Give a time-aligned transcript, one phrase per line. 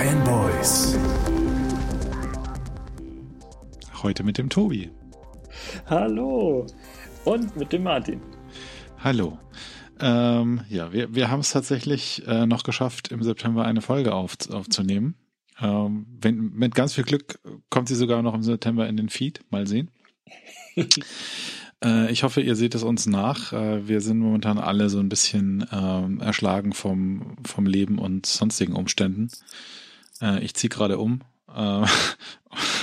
[0.00, 0.96] Fanboys.
[4.02, 4.90] Heute mit dem Tobi.
[5.84, 6.66] Hallo.
[7.26, 8.22] Und mit dem Martin.
[9.04, 9.38] Hallo.
[10.00, 14.38] Ähm, ja, wir, wir haben es tatsächlich äh, noch geschafft, im September eine Folge auf,
[14.50, 15.16] aufzunehmen.
[15.60, 17.38] Ähm, wenn, mit ganz viel Glück
[17.68, 19.42] kommt sie sogar noch im September in den Feed.
[19.50, 19.90] Mal sehen.
[21.84, 23.52] äh, ich hoffe, ihr seht es uns nach.
[23.52, 28.72] Äh, wir sind momentan alle so ein bisschen ähm, erschlagen vom, vom Leben und sonstigen
[28.72, 29.28] Umständen.
[30.20, 31.20] Äh, ich ziehe gerade um.
[31.54, 31.86] Äh,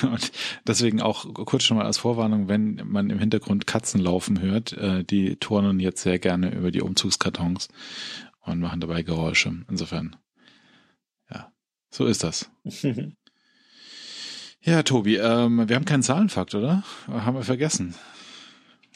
[0.05, 0.31] und
[0.65, 5.03] deswegen auch kurz schon mal als Vorwarnung, wenn man im Hintergrund Katzen laufen hört, äh,
[5.03, 7.69] die turnen jetzt sehr gerne über die Umzugskartons
[8.41, 9.53] und machen dabei Geräusche.
[9.69, 10.15] Insofern,
[11.29, 11.51] ja,
[11.89, 12.49] so ist das.
[14.61, 16.83] ja, Tobi, ähm, wir haben keinen Zahlenfakt, oder?
[17.07, 17.95] Haben wir vergessen.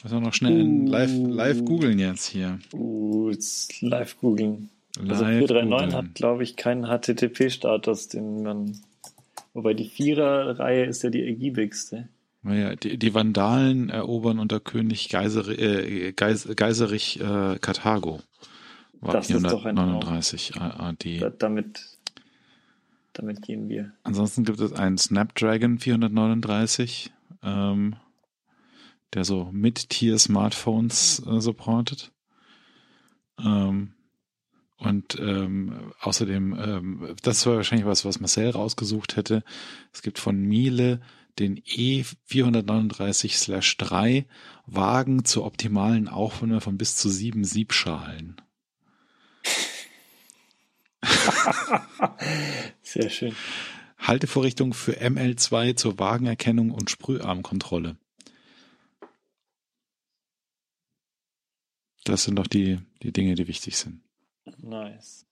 [0.02, 2.58] Müssen wir noch schnell uh, live, live googeln jetzt hier.
[2.72, 3.32] Uh,
[3.82, 4.70] live googeln.
[4.98, 8.82] Also 439 hat, glaube ich, keinen HTTP-Status, den man
[9.54, 12.08] Wobei die Vierer-Reihe ist ja die ergiebigste.
[12.42, 18.20] Naja, die, die Vandalen erobern unter König Geiser, äh, Geis, Geiserich äh, Karthago.
[19.00, 21.18] War das 439 ist doch ein AD.
[21.18, 21.98] Da, damit,
[23.12, 23.92] damit gehen wir.
[24.02, 27.96] Ansonsten gibt es einen Snapdragon 439, ähm,
[29.12, 32.10] der so Mid-Tier-Smartphones äh, supportet.
[33.38, 33.92] Ähm,
[34.82, 39.44] und ähm, außerdem, ähm, das war wahrscheinlich was, was Marcel rausgesucht hätte.
[39.92, 41.00] Es gibt von Miele
[41.38, 44.24] den E439-3
[44.66, 48.40] Wagen zur optimalen Aufnahme von bis zu sieben Siebschalen.
[52.82, 53.36] Sehr schön.
[53.98, 57.96] Haltevorrichtung für ML2 zur Wagenerkennung und Sprüharmkontrolle.
[62.04, 64.00] Das sind doch die, die Dinge, die wichtig sind.
[64.58, 65.26] Nice.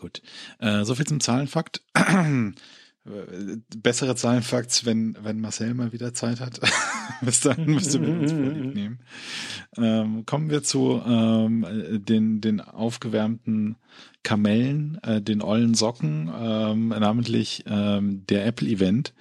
[0.00, 0.22] Gut.
[0.58, 1.82] Äh, so viel zum Zahlenfakt.
[3.76, 6.60] Bessere Zahlenfakts, wenn, wenn Marcel mal wieder Zeit hat.
[7.20, 8.98] Bis dahin müsst ihr mit uns vorlieb nehmen.
[9.76, 11.64] Ähm, kommen wir zu ähm,
[12.04, 13.76] den, den aufgewärmten
[14.26, 19.14] Kamellen, äh, den ollen Socken, ähm, namentlich ähm, der Apple-Event,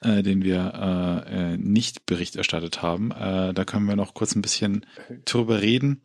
[0.00, 3.12] äh, den wir äh, äh, nicht Bericht erstattet haben.
[3.12, 4.86] Äh, da können wir noch kurz ein bisschen
[5.24, 6.02] drüber reden,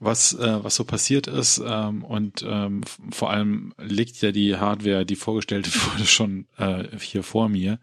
[0.00, 1.62] was, äh, was so passiert ist.
[1.66, 7.22] Ähm, und ähm, vor allem liegt ja die Hardware, die vorgestellt wurde, schon äh, hier
[7.22, 7.78] vor mir.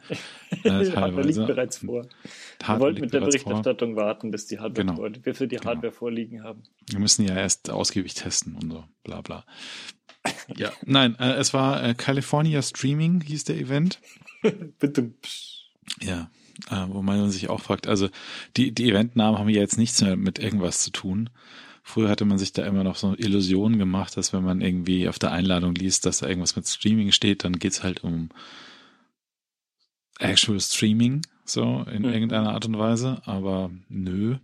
[0.64, 1.28] Äh, teilweise.
[1.30, 2.06] liegt bereits vor.
[2.64, 4.04] Wir wollten mit der Berichterstattung vor.
[4.04, 4.98] warten, bis die Hardware genau.
[4.98, 5.70] vor, wir für die genau.
[5.70, 5.98] Hardware genau.
[5.98, 6.62] vorliegen haben.
[6.92, 9.46] Wir müssen ja erst ausgiebig testen und so, bla bla.
[10.58, 14.00] Ja, nein, äh, es war äh, California Streaming, hieß der Event.
[14.80, 15.14] Bitte.
[16.02, 16.30] Ja,
[16.72, 18.10] äh, wo man sich auch fragt, also
[18.58, 21.30] die, die Eventnamen haben ja jetzt nichts mehr mit irgendwas zu tun.
[21.84, 25.20] Früher hatte man sich da immer noch so Illusionen gemacht, dass wenn man irgendwie auf
[25.20, 28.30] der Einladung liest, dass da irgendwas mit Streaming steht, dann geht's halt um
[30.18, 32.10] actual Streaming, so in mhm.
[32.10, 34.38] irgendeiner Art und Weise, aber nö.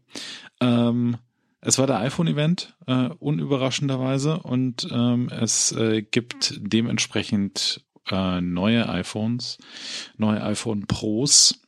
[0.60, 1.18] Ähm,
[1.62, 9.60] es war der iPhone-Event, äh, unüberraschenderweise, und ähm, es äh, gibt dementsprechend äh, neue iPhones,
[10.18, 11.62] neue iPhone Pros,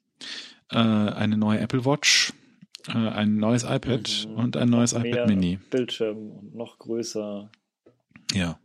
[0.72, 2.34] äh, eine neue Apple Watch,
[2.88, 4.36] äh, ein neues iPad mhm.
[4.36, 5.59] und ein neues iPad Mini.
[5.70, 7.52] Bildschirm und noch größer.
[8.34, 8.60] Ja.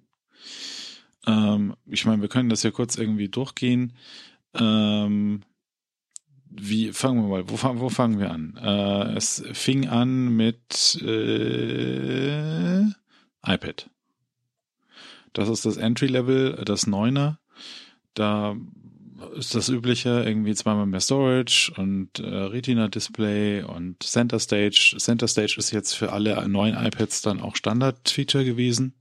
[1.26, 3.92] Ähm, ich meine, wir können das ja kurz irgendwie durchgehen.
[4.54, 5.42] Ähm,
[6.50, 8.56] wie fangen wir mal, wo, wo fangen wir an?
[8.56, 12.82] Äh, es fing an mit äh,
[13.44, 13.90] iPad.
[15.32, 17.38] Das ist das Entry-Level, das Neuner.
[18.14, 18.56] Da
[19.36, 24.96] ist das übliche, irgendwie zweimal mehr Storage und äh, Retina-Display und Center Stage.
[24.98, 28.94] Center Stage ist jetzt für alle neuen iPads dann auch Standard-Feature gewesen.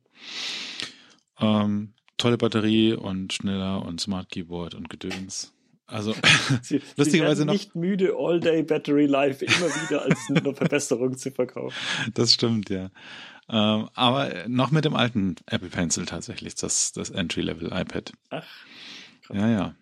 [1.39, 5.53] Ähm, tolle Batterie und schneller und Smart Keyboard und Gedöns.
[5.87, 6.13] Also
[6.61, 11.17] Sie, lustigerweise Sie noch nicht müde All Day Battery Life immer wieder als eine Verbesserung
[11.17, 11.75] zu verkaufen.
[12.13, 12.91] Das stimmt ja.
[13.49, 18.11] Ähm, aber noch mit dem alten Apple Pencil tatsächlich das das Entry Level iPad.
[18.29, 18.45] Ach.
[19.23, 19.37] Krass.
[19.37, 19.75] Ja ja.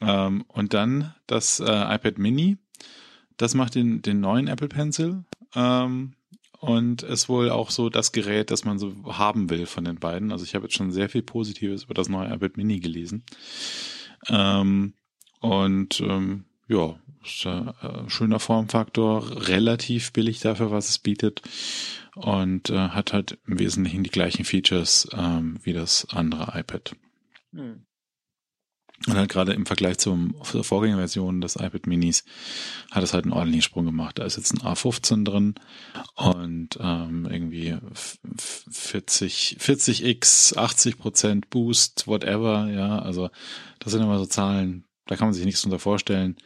[0.00, 2.58] Ähm, und dann das äh, iPad Mini.
[3.36, 5.24] Das macht den den neuen Apple Pencil.
[5.54, 6.14] Ähm,
[6.58, 10.32] und ist wohl auch so das Gerät, das man so haben will von den beiden.
[10.32, 13.24] Also ich habe jetzt schon sehr viel Positives über das neue iPad Mini gelesen.
[14.28, 14.94] Ähm,
[15.46, 21.42] und ähm, ja, ist ein äh, schöner Formfaktor, relativ billig dafür, was es bietet.
[22.14, 26.96] Und äh, hat halt im Wesentlichen die gleichen Features ähm, wie das andere iPad.
[27.52, 27.86] Hm.
[29.06, 32.24] Und halt gerade im Vergleich zum, zur Vorgängerversion des iPad Minis
[32.90, 34.18] hat es halt einen ordentlichen Sprung gemacht.
[34.18, 35.54] Da ist jetzt ein A15 drin
[36.14, 37.76] und ähm, irgendwie
[38.34, 43.28] 40, 40x, 80 Prozent Boost, whatever, ja, also
[43.80, 46.36] das sind immer so Zahlen, da kann man sich nichts drunter vorstellen.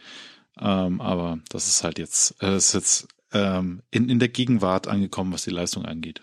[0.58, 5.32] Ähm, aber das ist halt jetzt, äh, ist jetzt ähm, in, in der Gegenwart angekommen,
[5.32, 6.22] was die Leistung angeht.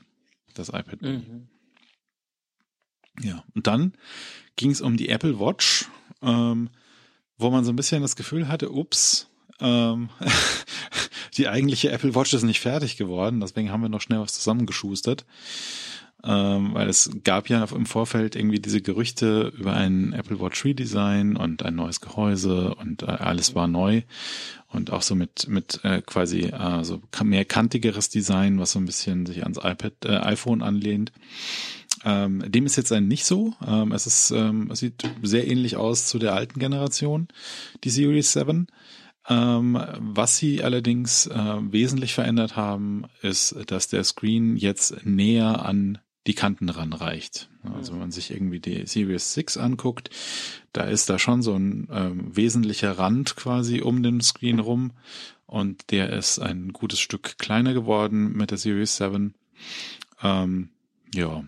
[0.53, 1.01] Das iPad.
[1.01, 1.47] Mhm.
[3.21, 3.93] Ja, und dann
[4.55, 5.87] ging es um die Apple Watch,
[6.21, 6.69] ähm,
[7.37, 9.27] wo man so ein bisschen das Gefühl hatte, ups,
[9.59, 10.09] ähm,
[11.37, 15.25] die eigentliche Apple Watch ist nicht fertig geworden, deswegen haben wir noch schnell was zusammengeschustert.
[16.23, 21.37] Ähm, weil es gab ja im Vorfeld irgendwie diese Gerüchte über ein Apple Watch Redesign
[21.37, 24.01] und ein neues Gehäuse und äh, alles war neu
[24.67, 28.85] und auch so mit mit äh, quasi äh, so mehr kantigeres Design, was so ein
[28.85, 31.11] bisschen sich ans iPad äh, iPhone anlehnt.
[32.03, 33.53] Ähm, dem ist jetzt ein nicht so.
[33.65, 37.27] Ähm, es ist ähm, es sieht sehr ähnlich aus zu der alten Generation,
[37.83, 38.67] die Series 7.
[39.29, 45.99] Ähm, was sie allerdings äh, wesentlich verändert haben, ist, dass der Screen jetzt näher an
[46.27, 47.49] die Kanten ranreicht.
[47.75, 50.09] Also wenn man sich irgendwie die Series 6 anguckt,
[50.73, 54.91] da ist da schon so ein ähm, wesentlicher Rand quasi um den Screen rum
[55.45, 59.33] und der ist ein gutes Stück kleiner geworden mit der Series 7.
[60.21, 60.69] Ähm,
[61.15, 61.43] ja.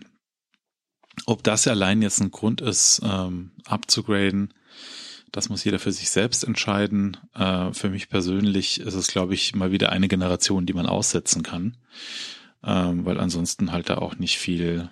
[1.26, 4.54] Ob das allein jetzt ein Grund ist, ähm, abzugraden,
[5.32, 7.16] das muss jeder für sich selbst entscheiden.
[7.34, 11.42] Äh, für mich persönlich ist es, glaube ich, mal wieder eine Generation, die man aussetzen
[11.42, 11.76] kann,
[12.64, 14.90] ähm, weil ansonsten halt da auch nicht viel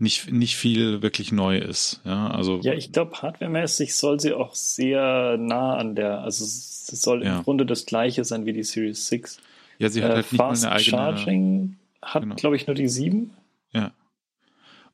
[0.00, 2.00] nicht, nicht viel wirklich neu ist.
[2.04, 2.60] Ja, also.
[2.62, 7.38] Ja, ich glaube, hardwaremäßig soll sie auch sehr nah an der, also es soll ja.
[7.38, 9.40] im Grunde das gleiche sein wie die Series 6.
[9.78, 10.96] Ja, sie hat äh, halt nicht Fast mal eine eigene.
[10.96, 12.36] Charging hat, genau.
[12.36, 13.32] glaube ich, nur die 7.
[13.72, 13.92] Ja.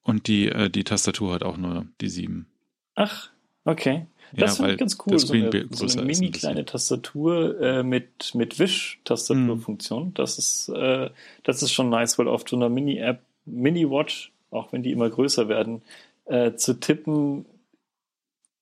[0.03, 2.47] Und die, äh, die Tastatur hat auch nur die 7.
[2.95, 3.31] Ach,
[3.65, 4.07] Okay.
[4.37, 5.19] Das ja, finde ich ganz cool.
[5.19, 10.09] So eine, so eine mini kleine Tastatur äh, mit, mit Wisch-Tastaturfunktion.
[10.09, 10.15] Mhm.
[10.15, 11.11] Das ist, äh,
[11.43, 15.49] das ist schon nice, weil auf so einer Mini-App, Mini-Watch, auch wenn die immer größer
[15.49, 15.83] werden,
[16.27, 17.47] äh, zu tippen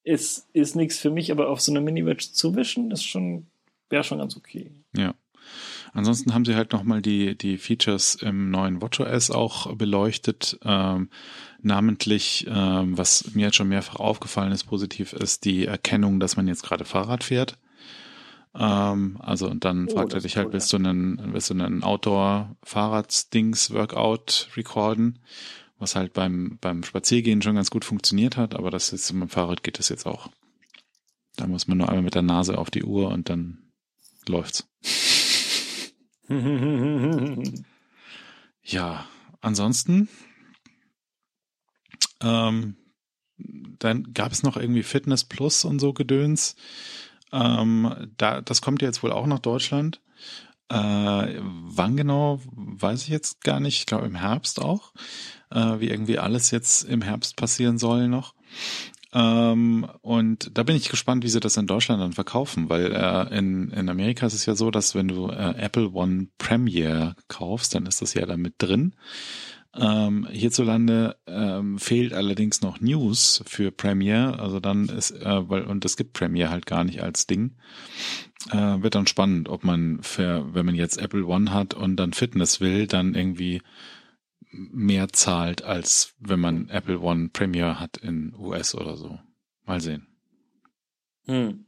[0.04, 3.46] ist, ist nichts für mich, aber auf so einer Mini-Watch zu wischen, ist schon,
[3.88, 4.70] wäre schon ganz okay.
[4.96, 5.14] Ja.
[5.92, 10.58] Ansonsten haben sie halt nochmal die, die Features im neuen WatchOS auch beleuchtet.
[10.64, 11.10] Ähm,
[11.60, 16.48] namentlich, ähm, was mir jetzt schon mehrfach aufgefallen ist, positiv ist die Erkennung, dass man
[16.48, 17.58] jetzt gerade Fahrrad fährt.
[18.54, 21.54] Ähm, also und dann oh, fragt er dich halt, cool, willst du einen, willst du
[21.54, 25.18] einen Outdoor-Fahrrad-Dings-Workout recorden?
[25.78, 29.62] Was halt beim, beim Spaziergehen schon ganz gut funktioniert hat, aber das ist beim Fahrrad
[29.62, 30.30] geht das jetzt auch.
[31.36, 33.58] Da muss man nur einmal mit der Nase auf die Uhr und dann
[34.26, 34.66] läuft's.
[38.62, 39.06] ja,
[39.40, 40.08] ansonsten
[42.22, 42.76] ähm,
[43.78, 46.56] dann gab es noch irgendwie Fitness Plus und so Gedöns.
[47.32, 50.00] Ähm, da, das kommt ja jetzt wohl auch nach Deutschland.
[50.68, 50.76] Äh,
[51.40, 53.78] wann genau, weiß ich jetzt gar nicht.
[53.78, 54.92] Ich glaube im Herbst auch.
[55.50, 58.34] Äh, wie irgendwie alles jetzt im Herbst passieren soll noch.
[59.14, 63.36] Ähm, und da bin ich gespannt, wie sie das in Deutschland dann verkaufen, weil äh,
[63.36, 67.74] in, in Amerika ist es ja so, dass wenn du äh, Apple One Premiere kaufst,
[67.74, 68.94] dann ist das ja da mit drin.
[69.74, 75.84] Ähm, hierzulande ähm, fehlt allerdings noch News für Premiere, also dann ist, äh, weil, und
[75.86, 77.56] es gibt Premiere halt gar nicht als Ding.
[78.50, 82.12] Äh, wird dann spannend, ob man für, wenn man jetzt Apple One hat und dann
[82.12, 83.62] Fitness will, dann irgendwie
[84.52, 89.18] mehr zahlt, als wenn man Apple One Premiere hat in US oder so.
[89.64, 90.06] Mal sehen.
[91.26, 91.66] Hm.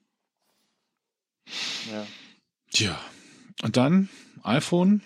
[1.90, 2.06] Ja.
[2.70, 3.00] Tja.
[3.62, 4.08] Und dann
[4.42, 5.02] iPhone.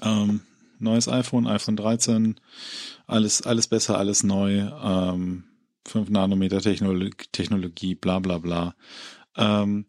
[0.00, 0.40] Ähm,
[0.78, 2.40] neues iPhone, iPhone 13,
[3.06, 5.44] alles, alles besser, alles neu, ähm,
[5.86, 8.74] 5 Nanometer Technologie, Technologie, bla bla bla.
[9.36, 9.86] Ähm,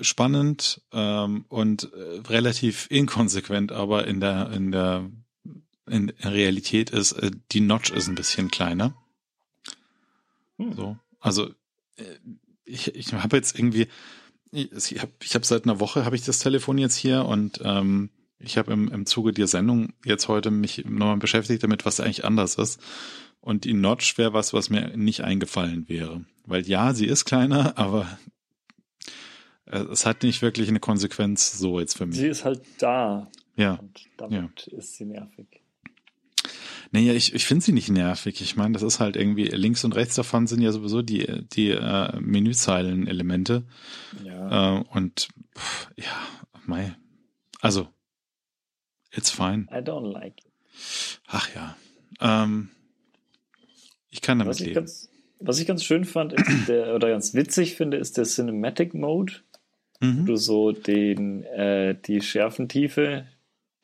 [0.00, 5.10] spannend ähm, und äh, relativ inkonsequent, aber in der, in der
[5.88, 8.94] in Realität ist, äh, die Notch ist ein bisschen kleiner.
[10.58, 10.72] Hm.
[10.74, 10.96] So.
[11.20, 11.48] Also
[11.96, 12.04] äh,
[12.64, 13.88] ich, ich habe jetzt irgendwie,
[14.50, 18.10] ich habe ich hab seit einer Woche habe ich das Telefon jetzt hier und ähm,
[18.38, 22.24] ich habe im, im Zuge der Sendung jetzt heute mich nochmal beschäftigt damit, was eigentlich
[22.24, 22.80] anders ist.
[23.40, 26.24] Und die Notch wäre was, was mir nicht eingefallen wäre.
[26.44, 28.18] Weil ja, sie ist kleiner, aber
[29.66, 32.16] es hat nicht wirklich eine Konsequenz so jetzt für mich.
[32.16, 33.28] Sie ist halt da.
[33.56, 33.74] Ja.
[33.74, 34.78] Und damit ja.
[34.78, 35.46] ist sie nervig.
[36.92, 38.40] Naja, ich, ich finde sie nicht nervig.
[38.40, 41.70] Ich meine, das ist halt irgendwie, links und rechts davon sind ja sowieso die, die
[41.70, 43.64] äh, Menüzeilen-Elemente.
[44.24, 44.78] Ja.
[44.78, 46.16] Äh, und pff, ja,
[46.64, 46.94] mei.
[47.60, 47.88] Also,
[49.16, 49.66] It's fine.
[49.72, 51.20] I don't like it.
[51.26, 51.76] Ach ja.
[52.20, 52.68] Ähm,
[54.10, 54.70] ich kann damit was leben.
[54.70, 55.08] Ich ganz,
[55.40, 56.34] was ich ganz schön fand,
[56.68, 59.32] der, oder ganz witzig finde, ist der Cinematic Mode.
[60.00, 60.22] Mhm.
[60.22, 63.26] Wo du so den, äh, die Schärfentiefe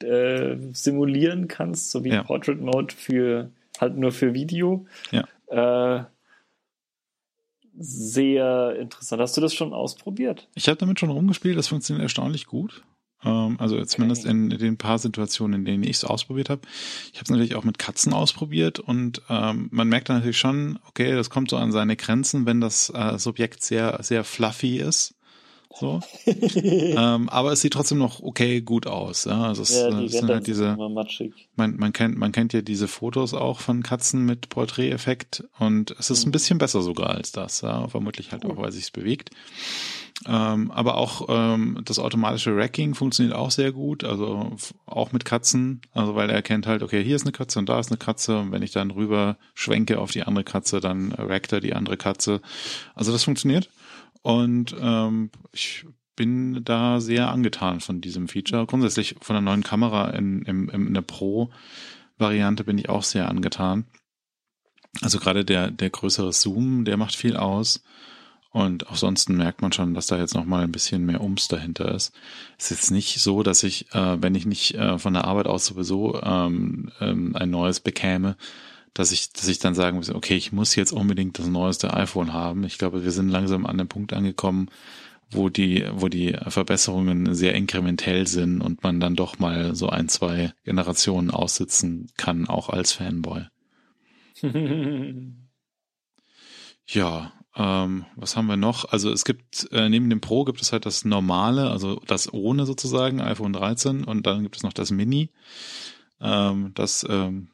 [0.03, 2.23] äh, simulieren kannst, so wie ja.
[2.23, 3.51] Portrait Mode für
[3.81, 4.87] halt nur für Video.
[5.11, 5.27] Ja.
[5.99, 6.05] Äh,
[7.79, 9.23] sehr interessant.
[9.23, 10.49] Hast du das schon ausprobiert?
[10.55, 12.83] Ich habe damit schon rumgespielt, das funktioniert erstaunlich gut.
[13.25, 16.63] Ähm, also zumindest in, in den paar Situationen, in denen ich es ausprobiert habe.
[17.13, 20.79] Ich habe es natürlich auch mit Katzen ausprobiert und ähm, man merkt dann natürlich schon,
[20.89, 25.15] okay, das kommt so an seine Grenzen, wenn das äh, Subjekt sehr, sehr fluffy ist.
[25.75, 26.01] So.
[26.27, 29.25] ähm, aber es sieht trotzdem noch okay gut aus.
[29.25, 29.45] Ja?
[29.45, 30.77] Also es, ja, die es sind halt diese.
[31.57, 36.11] Man, man kennt man kennt ja diese Fotos auch von Katzen mit Porträteffekt und es
[36.11, 36.29] ist mhm.
[36.29, 37.63] ein bisschen besser sogar als das.
[37.63, 37.89] Ja?
[37.89, 39.31] Vermutlich halt auch, weil sich es bewegt.
[40.27, 44.53] Ähm, aber auch ähm, das automatische Racking funktioniert auch sehr gut, also
[44.87, 47.81] auch mit Katzen, also weil er erkennt halt, okay, hier ist eine Katze und da
[47.81, 51.53] ist eine Katze und wenn ich dann rüber schwenke auf die andere Katze, dann rackt
[51.53, 52.41] er die andere Katze.
[52.95, 53.69] Also das funktioniert.
[54.23, 55.85] Und ähm, ich
[56.17, 58.67] bin da sehr angetan von diesem Feature.
[58.67, 63.87] Grundsätzlich von der neuen Kamera in, in, in der Pro-Variante bin ich auch sehr angetan.
[65.01, 67.83] Also gerade der, der größere Zoom, der macht viel aus.
[68.51, 71.95] Und auch sonst merkt man schon, dass da jetzt nochmal ein bisschen mehr Ums dahinter
[71.95, 72.13] ist.
[72.59, 75.47] Es ist jetzt nicht so, dass ich, äh, wenn ich nicht äh, von der Arbeit
[75.47, 78.37] aus sowieso ähm, ähm, ein neues bekäme,
[78.95, 82.33] dass ich, dass ich dann sagen muss, okay, ich muss jetzt unbedingt das neueste iPhone
[82.33, 82.65] haben.
[82.65, 84.69] Ich glaube, wir sind langsam an dem Punkt angekommen,
[85.31, 90.09] wo die, wo die Verbesserungen sehr inkrementell sind und man dann doch mal so ein,
[90.09, 93.47] zwei Generationen aussitzen kann, auch als Fanboy.
[96.87, 98.93] ja, ähm, was haben wir noch?
[98.93, 102.67] Also es gibt, äh, neben dem Pro gibt es halt das normale, also das ohne
[102.67, 105.31] sozusagen, iPhone 13 und dann gibt es noch das Mini.
[106.21, 107.52] Ähm, das ähm,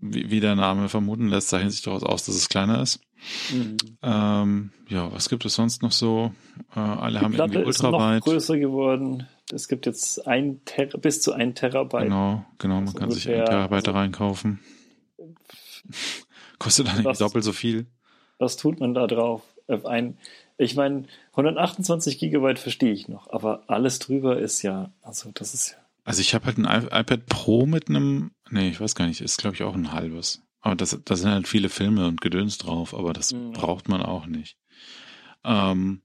[0.00, 3.00] wie, wie der Name vermuten lässt, zeichnet sich daraus aus, dass es kleiner ist.
[3.52, 3.76] Mhm.
[4.02, 6.32] Ähm, ja, was gibt es sonst noch so?
[6.74, 8.18] Äh, alle Die haben Platte irgendwie ultraweit.
[8.18, 9.28] Ist noch größer geworden.
[9.52, 12.04] Es gibt jetzt ein Ter bis zu ein Terabyte.
[12.04, 14.60] Genau, genau, man kann sich ein Terabyte also, reinkaufen.
[16.58, 17.86] Kostet dann nicht doppelt so viel.
[18.38, 19.42] Was tut man da drauf?
[19.84, 20.18] Ein,
[20.56, 25.70] ich meine, 128 Gigabyte verstehe ich noch, aber alles drüber ist ja, also das ist
[25.70, 29.20] ja also ich habe halt ein iPad Pro mit einem, nee, ich weiß gar nicht,
[29.20, 30.42] ist glaube ich auch ein halbes.
[30.60, 33.52] Aber das, da sind halt viele Filme und Gedöns drauf, aber das mhm.
[33.52, 34.56] braucht man auch nicht.
[35.44, 36.02] Ähm,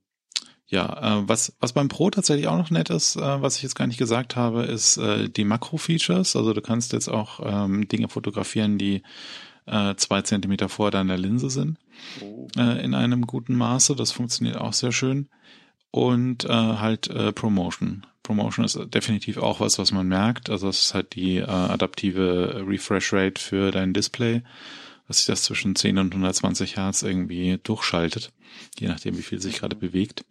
[0.68, 3.76] ja, äh, was, was beim Pro tatsächlich auch noch nett ist, äh, was ich jetzt
[3.76, 6.34] gar nicht gesagt habe, ist äh, die Makro-Features.
[6.34, 9.02] Also du kannst jetzt auch ähm, Dinge fotografieren, die
[9.66, 11.78] äh, zwei Zentimeter vor deiner Linse sind.
[12.20, 12.48] Oh.
[12.56, 13.94] Äh, in einem guten Maße.
[13.94, 15.28] Das funktioniert auch sehr schön.
[15.92, 18.04] Und äh, halt äh, Promotion.
[18.26, 20.50] Promotion ist definitiv auch was, was man merkt.
[20.50, 24.42] Also es ist halt die äh, adaptive Refresh Rate für dein Display,
[25.06, 28.32] dass sich das zwischen 10 und 120 Hertz irgendwie durchschaltet,
[28.78, 30.24] je nachdem, wie viel sich gerade bewegt.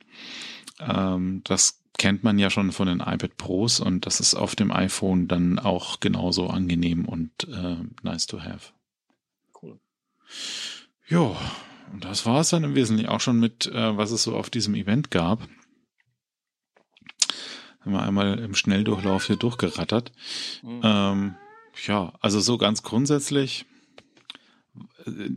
[0.80, 4.72] Ähm, das kennt man ja schon von den iPad Pros und das ist auf dem
[4.72, 8.74] iPhone dann auch genauso angenehm und äh, nice to have.
[9.62, 9.80] Cool.
[11.08, 11.38] Jo,
[11.94, 14.50] und das war es dann im Wesentlichen auch schon mit, äh, was es so auf
[14.50, 15.48] diesem Event gab
[17.86, 20.12] haben wir einmal im Schnelldurchlauf hier durchgerattert.
[20.64, 20.82] Mhm.
[20.84, 21.36] Ähm,
[21.86, 23.66] ja, also so ganz grundsätzlich,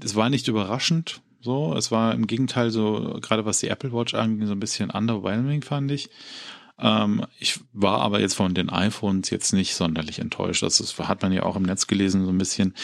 [0.03, 4.15] es war nicht überraschend, so, es war im Gegenteil so, gerade was die Apple Watch
[4.15, 6.11] angeht, so ein bisschen underwhelming, fand ich.
[6.81, 10.63] Ähm, ich war aber jetzt von den iPhones jetzt nicht sonderlich enttäuscht.
[10.63, 12.75] Das ist, hat man ja auch im Netz gelesen, so ein bisschen,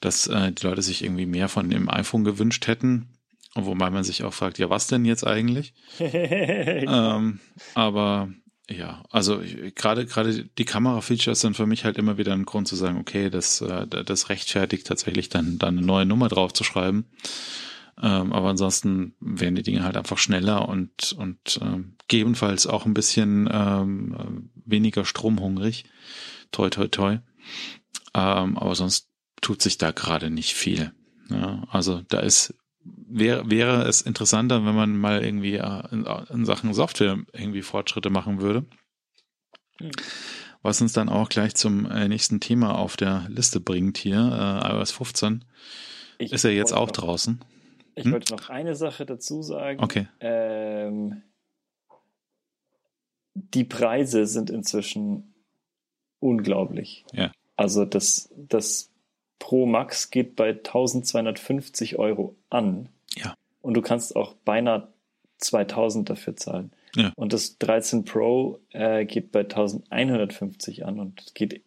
[0.00, 3.08] dass äh, die Leute sich irgendwie mehr von dem iPhone gewünscht hätten.
[3.54, 5.74] Wobei man sich auch fragt, ja, was denn jetzt eigentlich?
[5.98, 7.40] ähm,
[7.74, 8.28] aber
[8.70, 9.40] ja, also
[9.74, 13.30] gerade gerade die Kamera-Features sind für mich halt immer wieder ein Grund zu sagen, okay,
[13.30, 17.06] das äh, das rechtfertigt tatsächlich dann dann eine neue Nummer drauf zu schreiben.
[18.00, 22.94] Ähm, aber ansonsten werden die Dinge halt einfach schneller und und ähm, gegebenenfalls auch ein
[22.94, 25.84] bisschen ähm, weniger stromhungrig.
[26.52, 27.18] Toi toi toi.
[28.14, 29.08] Ähm, aber sonst
[29.40, 30.92] tut sich da gerade nicht viel.
[31.30, 32.54] Ja, also da ist
[33.08, 38.10] wäre, wäre es interessanter, wenn man mal irgendwie äh, in, in Sachen Software irgendwie Fortschritte
[38.10, 38.64] machen würde.
[39.80, 39.90] Mhm.
[40.62, 44.18] Was uns dann auch gleich zum äh, nächsten Thema auf der Liste bringt hier,
[44.64, 45.44] äh, iOS 15.
[46.18, 47.40] Ich ist ja jetzt auch noch, draußen.
[47.94, 48.12] Ich hm?
[48.12, 49.82] wollte noch eine Sache dazu sagen.
[49.82, 50.08] Okay.
[50.20, 51.22] Ähm,
[53.34, 55.34] die Preise sind inzwischen
[56.18, 57.04] unglaublich.
[57.12, 57.30] Ja.
[57.56, 58.90] Also das, das
[59.38, 62.88] Pro Max geht bei 1250 Euro an.
[63.68, 64.88] Und du kannst auch beinahe
[65.36, 66.72] 2000 dafür zahlen.
[66.96, 67.12] Ja.
[67.16, 71.60] Und das 13 Pro äh, geht bei 1150 an und geht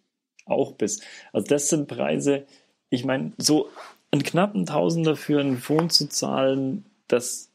[0.48, 1.01] auch bis.
[1.31, 2.48] Also das sind Preise,
[2.89, 3.70] ich meine, so
[4.10, 7.51] einen knappen Tausender für ein Phone zu zahlen, das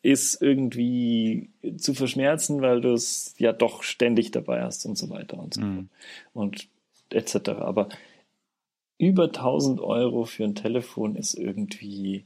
[0.00, 5.38] ist irgendwie zu verschmerzen, weil du es ja doch ständig dabei hast und so weiter
[5.38, 5.90] und so mhm.
[6.32, 6.66] Und
[7.10, 7.50] etc.
[7.58, 7.90] Aber
[8.96, 12.24] über 1000 Euro für ein Telefon ist irgendwie.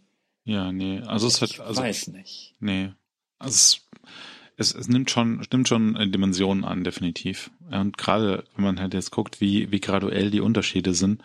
[0.50, 1.80] Ja, nee, also es hat, also.
[1.80, 2.56] Ich weiß nicht.
[2.58, 2.90] Nee.
[3.38, 3.88] Also es,
[4.56, 7.52] es, es nimmt schon, nimmt schon Dimensionen an, definitiv.
[7.70, 11.22] Und gerade, wenn man halt jetzt guckt, wie, wie graduell die Unterschiede sind,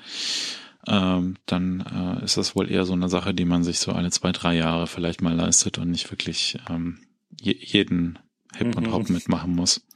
[0.87, 4.11] ähm, dann äh, ist das wohl eher so eine Sache, die man sich so alle
[4.11, 6.99] zwei, drei Jahre vielleicht mal leistet und nicht wirklich ähm,
[7.41, 8.19] je, jeden
[8.55, 9.15] Hip und Hop mhm.
[9.15, 9.87] mitmachen muss.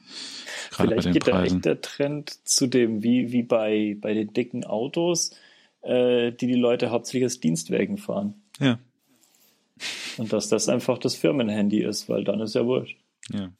[0.72, 4.64] Gerade Vielleicht geht da echt der Trend zu dem, wie, wie bei, bei den dicken
[4.64, 5.36] Autos,
[5.82, 8.42] äh, die die Leute hauptsächlich als Dienstwagen fahren.
[8.60, 8.80] Ja.
[10.18, 12.98] Und dass das einfach das Firmenhandy ist, weil dann ist ja wurscht.
[13.32, 13.52] Ja.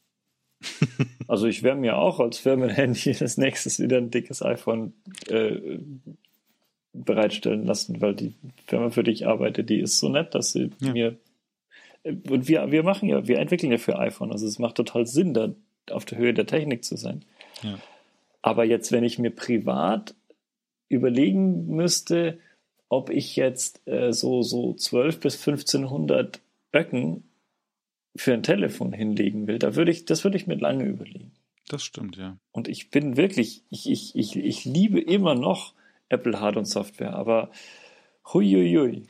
[1.28, 4.94] also ich werde mir auch als Firmenhandy das nächstes wieder ein dickes iPhone
[5.28, 5.80] äh,
[6.94, 8.34] bereitstellen lassen, weil die
[8.68, 10.92] Firma, für die ich arbeite, die ist so nett, dass sie ja.
[10.92, 11.18] mir
[12.04, 15.34] und wir, wir machen ja, wir entwickeln ja für iPhone, also es macht total Sinn,
[15.34, 15.54] da
[15.92, 17.26] auf der Höhe der Technik zu sein.
[17.62, 17.78] Ja.
[18.42, 20.16] Aber jetzt, wenn ich mir privat
[20.88, 22.40] überlegen müsste,
[22.90, 26.42] ob ich jetzt äh, so, so 12 bis 1500
[26.72, 27.24] Böcken
[28.16, 31.32] für ein Telefon hinlegen will, da würde ich, das würde ich mir lange überlegen.
[31.68, 32.38] Das stimmt, ja.
[32.52, 35.74] Und ich bin wirklich, ich, ich, ich, ich liebe immer noch
[36.10, 37.52] Apple Hard- und Software, aber
[38.34, 39.04] huiuiui.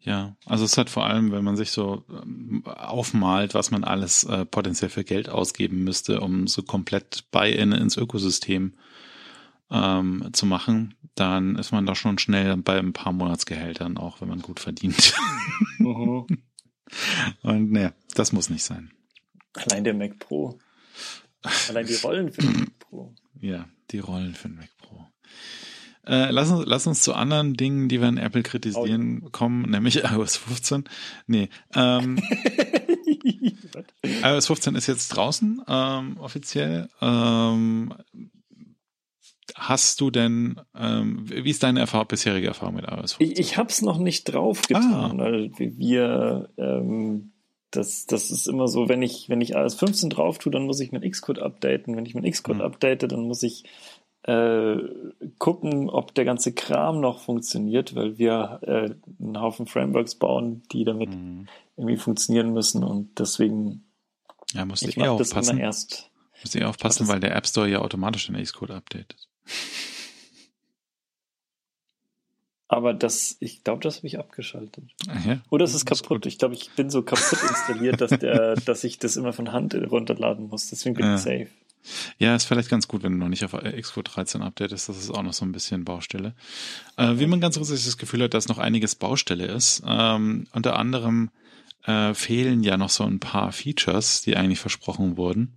[0.00, 4.24] Ja, also es hat vor allem, wenn man sich so ähm, aufmalt, was man alles
[4.24, 8.74] äh, potenziell für Geld ausgeben müsste, um so komplett Buy-in ins Ökosystem
[9.70, 14.28] ähm, zu machen, dann ist man da schon schnell bei ein paar Monatsgehältern, auch wenn
[14.28, 15.14] man gut verdient.
[15.78, 16.26] Mhm.
[17.42, 18.92] Und naja, das muss nicht sein.
[19.54, 20.58] Allein der Mac Pro.
[21.68, 23.14] Allein die Rollen für den Mac Pro.
[23.40, 25.06] Ja, die Rollen für den Mac Pro.
[26.06, 29.30] Äh, lass, uns, lass uns zu anderen Dingen, die wir in Apple kritisieren, oh.
[29.30, 30.84] kommen, nämlich iOS 15.
[31.26, 32.22] Nee, ähm,
[34.22, 36.88] iOS 15 ist jetzt draußen, ähm, offiziell.
[37.00, 37.94] Ähm,
[39.54, 43.30] hast du denn, ähm, wie ist deine Erfahrung, bisherige Erfahrung mit iOS 15?
[43.30, 45.24] Ich, ich habe es noch nicht drauf getan, ah.
[45.24, 47.32] weil wir, ähm,
[47.70, 50.80] das, das ist immer so, wenn ich, wenn ich iOS 15 drauf tue, dann muss
[50.80, 51.96] ich mein Xcode updaten.
[51.96, 52.62] Wenn ich mein Xcode hm.
[52.62, 53.64] update, dann muss ich
[54.24, 54.76] äh,
[55.38, 60.84] gucken, ob der ganze Kram noch funktioniert, weil wir äh, einen Haufen Frameworks bauen, die
[60.84, 61.46] damit mhm.
[61.76, 63.84] irgendwie funktionieren müssen und deswegen
[64.54, 65.58] ja, muss ich eh aufpassen.
[65.58, 66.10] erst.
[66.42, 69.28] Muss ich aufpassen, weil der App Store ja automatisch den Xcode updatet.
[72.66, 74.84] Aber das, ich glaube, das habe ich abgeschaltet.
[75.26, 75.40] Ja?
[75.50, 76.26] Oder es ist kaputt.
[76.26, 79.74] Ich glaube, ich bin so kaputt installiert, dass der, dass ich das immer von Hand
[79.74, 80.70] runterladen muss.
[80.70, 81.14] Deswegen bin ja.
[81.14, 81.48] ich safe.
[82.18, 84.88] Ja, ist vielleicht ganz gut, wenn du noch nicht auf Xcode 13 updatest.
[84.88, 86.34] Das ist auch noch so ein bisschen Baustelle.
[86.96, 89.82] Äh, wie man ganz grundsätzlich das Gefühl hat, dass noch einiges Baustelle ist.
[89.86, 91.30] Ähm, unter anderem
[91.84, 95.54] äh, fehlen ja noch so ein paar Features, die eigentlich versprochen wurden.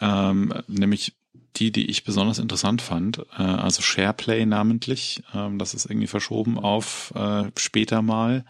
[0.00, 1.14] Ähm, nämlich
[1.56, 3.18] die, die ich besonders interessant fand.
[3.38, 5.22] Äh, also SharePlay namentlich.
[5.34, 8.44] Ähm, das ist irgendwie verschoben auf äh, später mal.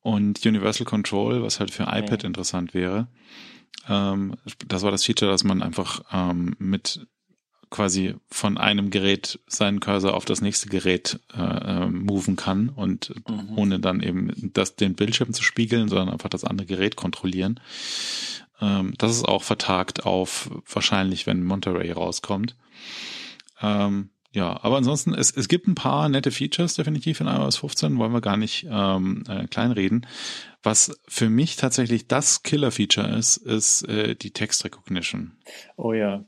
[0.00, 3.08] Und Universal Control, was halt für iPad interessant wäre.
[3.88, 4.34] Ähm,
[4.66, 7.06] das war das Feature, dass man einfach ähm, mit
[7.70, 11.42] quasi von einem Gerät seinen Cursor auf das nächste Gerät äh,
[11.82, 13.58] äh, moven kann und mhm.
[13.58, 17.60] ohne dann eben das, den Bildschirm zu spiegeln, sondern einfach das andere Gerät kontrollieren.
[18.60, 22.56] Ähm, das ist auch vertagt auf wahrscheinlich, wenn Monterey rauskommt.
[23.60, 27.98] Ähm, ja, aber ansonsten, es, es gibt ein paar nette Features definitiv in iOS 15,
[27.98, 30.06] wollen wir gar nicht ähm, äh, kleinreden.
[30.62, 35.32] Was für mich tatsächlich das Killer-Feature ist, ist äh, die Text Recognition.
[35.76, 36.24] Oh ja.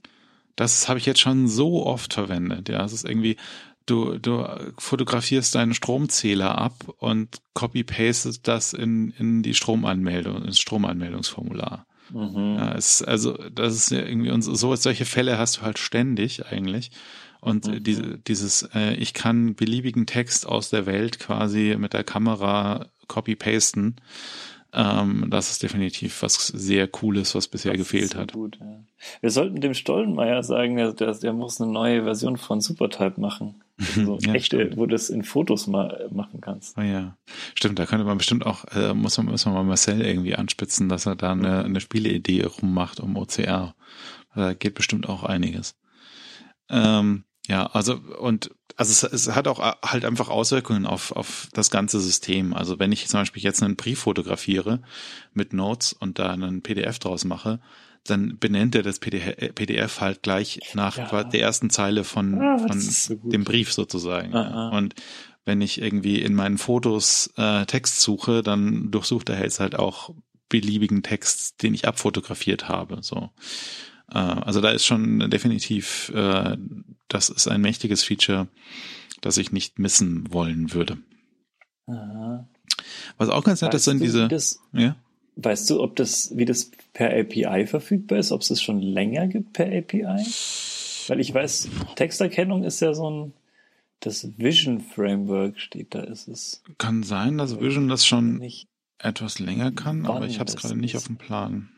[0.57, 2.69] Das habe ich jetzt schon so oft verwendet.
[2.69, 3.37] Ja, es ist irgendwie,
[3.87, 4.47] du, du
[4.79, 11.87] fotografierst deinen Stromzähler ab und copy-pastest das in, in die Stromanmeldung, ins Stromanmeldungsformular.
[12.13, 12.57] Mhm.
[12.59, 16.47] Ja, es, also, das ist ja irgendwie, und so, solche Fälle hast du halt ständig
[16.47, 16.91] eigentlich.
[17.41, 17.83] Und mhm.
[17.83, 23.97] diese, dieses, äh, ich kann beliebigen Text aus der Welt quasi mit der Kamera copy-pasten.
[24.73, 28.33] Ähm, das ist definitiv was sehr Cooles, was bisher das gefehlt hat.
[28.33, 28.81] Gut, ja.
[29.21, 33.63] Wir sollten dem Stollenmeier sagen, der, der, der muss eine neue Version von Supertype machen.
[33.97, 34.77] Also ja, echte, stimmt.
[34.77, 36.77] wo du das in Fotos mal machen kannst.
[36.77, 37.17] Oh ja,
[37.55, 37.79] stimmt.
[37.79, 41.07] Da könnte man bestimmt auch, äh, muss man, muss man mal Marcel irgendwie anspitzen, dass
[41.07, 43.75] er da eine, eine Spieleidee rummacht um OCR.
[44.35, 45.77] Da geht bestimmt auch einiges.
[46.69, 51.49] Ähm, ja, also und also es, es hat auch äh, halt einfach Auswirkungen auf, auf
[51.53, 52.55] das ganze System.
[52.55, 54.83] Also wenn ich zum Beispiel jetzt einen Brief fotografiere
[55.33, 57.61] mit Notes und da einen PDF draus mache,
[58.05, 61.25] dann benennt er das PDF halt gleich nach ja.
[61.25, 64.33] der ersten Zeile von, ah, von so dem Brief sozusagen.
[64.33, 64.71] Ja.
[64.71, 64.95] Und
[65.45, 70.15] wenn ich irgendwie in meinen Fotos äh, Text suche, dann durchsucht er jetzt halt auch
[70.49, 72.99] beliebigen Text, den ich abfotografiert habe.
[73.03, 73.31] So.
[74.11, 76.57] Äh, also da ist schon definitiv, äh,
[77.09, 78.49] das ist ein mächtiges Feature,
[79.21, 80.99] das ich nicht missen wollen würde.
[81.87, 82.49] Aha.
[83.19, 84.29] Was auch ganz nett ist, sind diese.
[84.29, 84.97] Das, ja?
[85.43, 89.27] Weißt du, ob das, wie das per API verfügbar ist, ob es das schon länger
[89.27, 90.03] gibt per API?
[91.09, 93.33] Weil ich weiß, Texterkennung ist ja so ein,
[94.01, 96.63] das Vision Framework steht da, ist es.
[96.79, 98.43] Kann sein, dass Vision das schon
[98.99, 101.71] etwas länger kann, aber ich habe es gerade nicht auf dem Plan.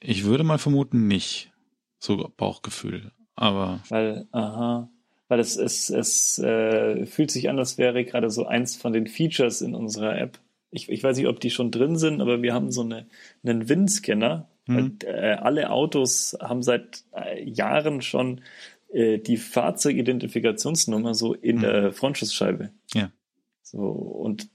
[0.00, 1.50] Ich würde mal vermuten nicht.
[1.98, 3.12] So Bauchgefühl.
[3.36, 3.80] Aber.
[3.88, 4.90] Weil, aha.
[5.28, 9.06] Weil es, es, es äh, fühlt sich an, als wäre gerade so eins von den
[9.06, 10.38] Features in unserer App.
[10.74, 13.06] Ich, ich weiß nicht, ob die schon drin sind, aber wir haben so eine,
[13.44, 14.48] einen WIN-Scanner.
[14.66, 14.98] Mhm.
[15.04, 18.40] Äh, alle Autos haben seit äh, Jahren schon
[18.92, 21.60] äh, die Fahrzeugidentifikationsnummer so in mhm.
[21.60, 22.70] der Frontschutzscheibe.
[22.92, 23.10] Ja.
[23.62, 24.48] So, und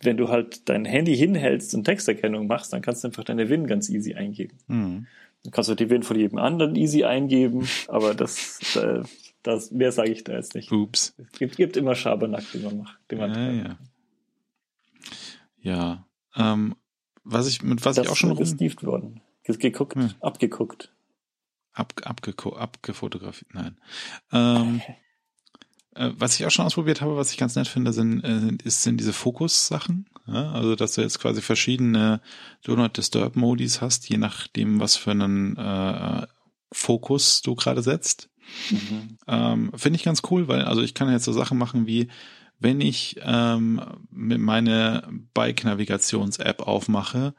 [0.00, 3.66] wenn du halt dein Handy hinhältst und Texterkennung machst, dann kannst du einfach deine WIN
[3.66, 4.58] ganz easy eingeben.
[4.68, 5.06] Mhm.
[5.42, 9.02] Dann kannst du die WIN von jedem anderen easy eingeben, aber das, äh,
[9.42, 10.72] das mehr sage ich da jetzt nicht.
[10.72, 11.14] Ups.
[11.18, 12.98] Es gibt, gibt immer Schabernack, den man macht.
[13.10, 13.78] Den man ja, ja.
[15.66, 16.06] Ja.
[16.34, 16.76] Ähm,
[17.24, 18.38] was ich, mit was das ich auch schon rum...
[18.38, 19.20] gestieft worden.
[19.44, 20.12] Geguckt, hm.
[20.20, 20.92] abgeguckt.
[21.72, 23.78] Ab, abgeko abgefotografiert, nein.
[24.32, 24.80] Ähm,
[25.96, 28.82] Äh, was ich auch schon ausprobiert habe, was ich ganz nett finde, sind, äh, ist,
[28.82, 30.06] sind diese Fokus-Sachen.
[30.26, 30.52] Ja?
[30.52, 32.20] Also, dass du jetzt quasi verschiedene
[32.64, 36.26] Do Not Disturb Modis hast, je nachdem, was für einen äh,
[36.72, 38.28] Fokus du gerade setzt.
[38.70, 39.18] Mhm.
[39.26, 42.08] Ähm, finde ich ganz cool, weil also ich kann jetzt so Sachen machen wie,
[42.58, 47.34] wenn ich ähm, meine Bike-Navigations-App aufmache,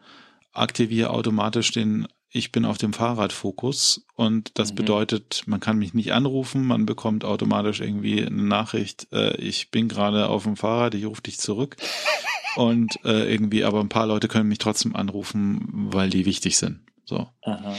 [0.53, 4.75] aktiviere automatisch den ich bin auf dem Fahrradfokus und das mhm.
[4.75, 9.87] bedeutet, man kann mich nicht anrufen, man bekommt automatisch irgendwie eine Nachricht, äh, ich bin
[9.87, 11.77] gerade auf dem Fahrrad, ich rufe dich zurück.
[12.55, 16.81] und äh, irgendwie, aber ein paar Leute können mich trotzdem anrufen, weil die wichtig sind.
[17.05, 17.29] So.
[17.43, 17.75] Aha.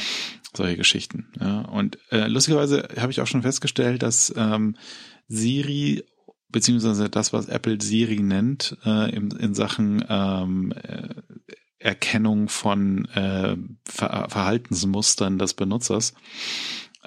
[0.54, 1.30] Solche Geschichten.
[1.38, 1.62] Ja.
[1.62, 4.76] Und äh, lustigerweise habe ich auch schon festgestellt, dass ähm,
[5.26, 6.04] Siri
[6.48, 11.14] beziehungsweise das, was Apple Siri nennt, äh, in, in Sachen ähm, äh,
[11.78, 16.14] Erkennung von äh, Ver Verhaltensmustern des Benutzers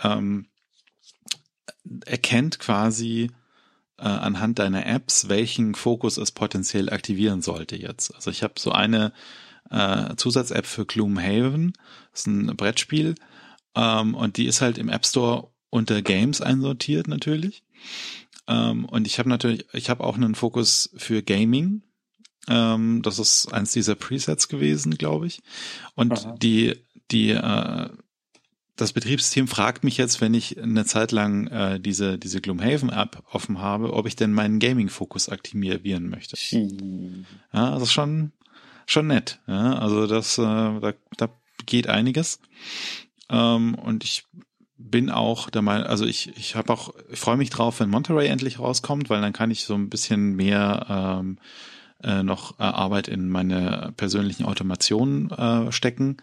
[0.02, 0.48] ähm,
[2.06, 3.32] erkennt quasi
[3.98, 8.16] äh, anhand deiner Apps, welchen Fokus es potenziell aktivieren sollte jetzt.
[8.16, 9.12] Also ich habe so eine
[9.70, 11.74] äh, Zusatz-App für Gloomhaven,
[12.12, 13.16] das ist ein Brettspiel
[13.76, 17.64] ähm, und die ist halt im App Store unter Games einsortiert natürlich.
[18.52, 21.84] Ähm, und ich habe natürlich, ich habe auch einen Fokus für Gaming
[22.48, 25.42] ähm, das ist eins dieser Presets gewesen, glaube ich.
[25.96, 26.36] Und Aha.
[26.42, 26.76] die,
[27.12, 27.90] die, äh,
[28.76, 33.60] das Betriebssystem fragt mich jetzt, wenn ich eine Zeit lang äh, diese, diese Gloomhaven-App offen
[33.60, 36.36] habe, ob ich denn meinen Gaming-Fokus aktivieren möchte.
[37.54, 38.32] Ja, das ist schon,
[38.88, 39.40] schon nett.
[39.48, 41.30] Ja, also das, äh, da, da
[41.68, 42.40] geht einiges.
[43.30, 44.26] Ähm, und ich
[44.90, 48.28] bin auch der Meinung, also ich, ich habe auch, ich freue mich drauf, wenn Monterey
[48.28, 50.86] endlich rauskommt, weil dann kann ich so ein bisschen mehr
[51.22, 51.38] ähm,
[52.04, 56.18] äh, noch äh, Arbeit in meine persönlichen Automationen äh, stecken.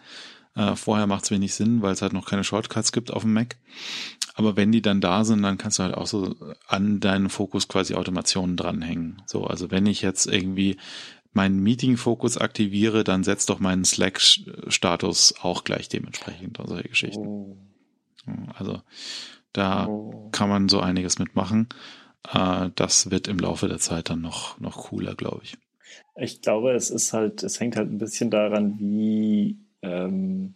[0.55, 3.33] Äh, vorher macht es wenig Sinn, weil es halt noch keine Shortcuts gibt auf dem
[3.33, 3.57] Mac.
[4.35, 6.35] Aber wenn die dann da sind, dann kannst du halt auch so
[6.67, 9.21] an deinen Fokus quasi Automationen dranhängen.
[9.25, 10.77] So, also wenn ich jetzt irgendwie
[11.33, 17.27] meinen Meeting-Fokus aktiviere, dann setzt doch meinen Slack-Status auch gleich dementsprechend und Geschichten.
[17.27, 17.57] Oh.
[18.57, 18.81] Also
[19.53, 20.29] da oh.
[20.31, 21.69] kann man so einiges mitmachen.
[22.33, 25.57] Äh, das wird im Laufe der Zeit dann noch, noch cooler, glaube ich.
[26.15, 30.53] Ich glaube, es ist halt, es hängt halt ein bisschen daran, wie ähm,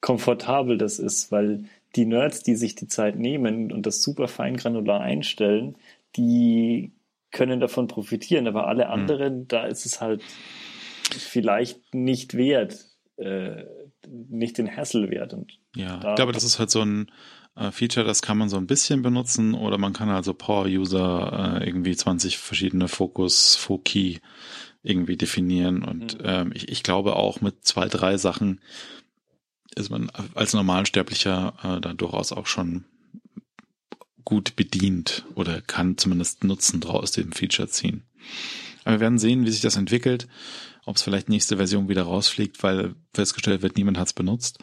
[0.00, 1.64] komfortabel das ist, weil
[1.96, 5.76] die Nerds, die sich die Zeit nehmen und das super fein granular einstellen,
[6.16, 6.92] die
[7.32, 8.90] können davon profitieren, aber alle hm.
[8.90, 9.48] anderen, mhm.
[9.48, 10.22] da ist es halt
[11.12, 13.64] vielleicht nicht wert, äh,
[14.06, 15.32] nicht den Hassel wert.
[15.32, 17.10] Und ja, ich glaube, das ist halt so ein
[17.56, 21.66] äh, Feature, das kann man so ein bisschen benutzen oder man kann also Power-User äh,
[21.66, 24.20] irgendwie 20 verschiedene Fokus, Foki
[24.82, 26.24] irgendwie definieren und mhm.
[26.24, 28.60] ähm, ich, ich glaube auch mit zwei, drei Sachen
[29.76, 32.84] ist man als Normalsterblicher äh, da durchaus auch schon
[34.24, 38.04] gut bedient oder kann zumindest Nutzen draus dem Feature ziehen.
[38.84, 40.28] Aber wir werden sehen, wie sich das entwickelt,
[40.84, 44.58] ob es vielleicht nächste Version wieder rausfliegt, weil festgestellt wird, niemand hat es benutzt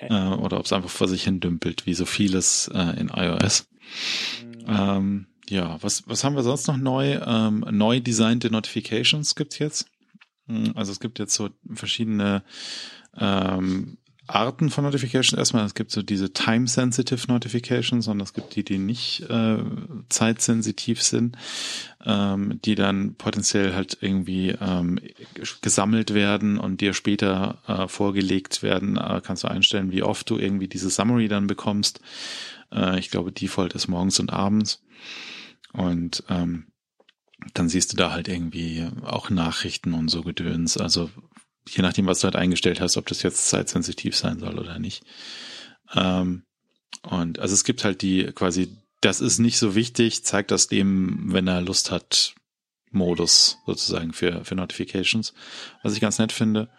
[0.00, 3.68] äh, oder ob es einfach vor sich hin dümpelt, wie so vieles äh, in iOS.
[4.42, 4.64] Mhm.
[4.68, 7.20] Ähm, ja, was, was haben wir sonst noch neu?
[7.24, 9.86] Ähm, neu designte Notifications gibt's jetzt.
[10.46, 12.42] Hm, also es gibt jetzt so verschiedene
[13.16, 15.64] ähm, Arten von Notifications erstmal.
[15.64, 19.58] Es gibt so diese time-sensitive Notifications und es gibt die, die nicht äh,
[20.08, 21.36] zeitsensitiv sind,
[22.04, 24.98] ähm, die dann potenziell halt irgendwie ähm,
[25.62, 28.96] gesammelt werden und dir später äh, vorgelegt werden.
[28.96, 32.00] Äh, kannst du einstellen, wie oft du irgendwie diese Summary dann bekommst.
[32.72, 34.82] Äh, ich glaube, Default ist morgens und abends.
[35.72, 36.66] Und ähm,
[37.54, 40.76] dann siehst du da halt irgendwie auch Nachrichten und so Gedöns.
[40.76, 41.10] Also
[41.68, 45.04] je nachdem, was du halt eingestellt hast, ob das jetzt zeitsensitiv sein soll oder nicht.
[45.94, 46.44] Ähm,
[47.02, 51.32] und also es gibt halt die quasi, das ist nicht so wichtig, zeigt das dem,
[51.32, 52.34] wenn er Lust hat,
[52.92, 55.34] Modus sozusagen für, für Notifications,
[55.82, 56.70] was ich ganz nett finde.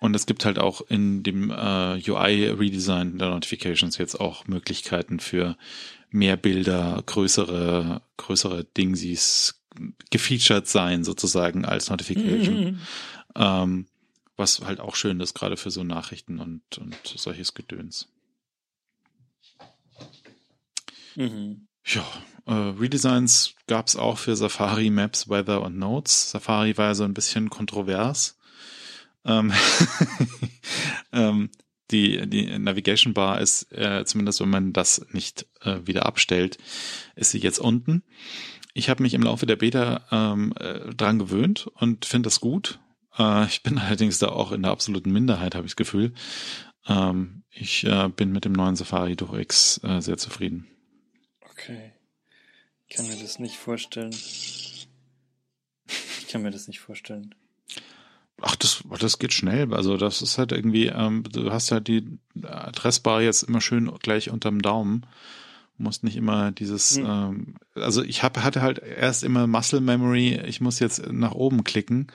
[0.00, 5.56] Und es gibt halt auch in dem äh, UI-Redesign der Notifications jetzt auch Möglichkeiten für
[6.10, 9.62] mehr Bilder, größere, größere Dingsies
[10.10, 12.64] gefeatured sein sozusagen als Notification.
[12.64, 12.80] Mhm.
[13.36, 13.86] Ähm,
[14.40, 18.08] was halt auch schön ist, gerade für so Nachrichten und, und solches Gedöns.
[21.14, 21.68] Mhm.
[21.84, 22.04] Ja,
[22.46, 26.30] äh, Redesigns gab es auch für Safari, Maps, Weather und Notes.
[26.30, 28.38] Safari war ja so ein bisschen kontrovers.
[29.24, 29.52] Ähm,
[31.12, 31.50] ähm,
[31.90, 36.58] die, die Navigation Bar ist, äh, zumindest wenn man das nicht äh, wieder abstellt,
[37.16, 38.02] ist sie jetzt unten.
[38.72, 42.78] Ich habe mich im Laufe der Beta ähm, äh, dran gewöhnt und finde das gut.
[43.18, 46.12] Äh, ich bin allerdings da auch in der absoluten Minderheit, habe ich das Gefühl.
[46.86, 50.66] Ähm, ich äh, bin mit dem neuen Safari durch X äh, sehr zufrieden.
[51.50, 51.92] Okay.
[52.86, 54.10] Ich kann mir das nicht vorstellen.
[54.10, 54.88] Ich
[56.28, 57.34] kann mir das nicht vorstellen.
[58.40, 59.72] Ach, das, das geht schnell.
[59.74, 64.30] Also das ist halt irgendwie, ähm, du hast ja die Adressbar jetzt immer schön gleich
[64.30, 65.06] unterm Daumen.
[65.80, 67.06] Du musst nicht immer dieses, hm.
[67.08, 71.64] ähm, also ich hab, hatte halt erst immer Muscle Memory, ich muss jetzt nach oben
[71.64, 72.08] klicken.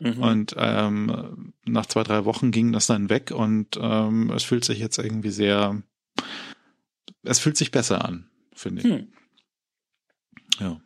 [0.00, 0.18] Mhm.
[0.18, 4.80] Und ähm, nach zwei, drei Wochen ging das dann weg und ähm, es fühlt sich
[4.80, 5.80] jetzt irgendwie sehr,
[7.22, 8.88] es fühlt sich besser an, finde ich.
[8.88, 9.06] Hm.
[10.58, 10.80] Ja.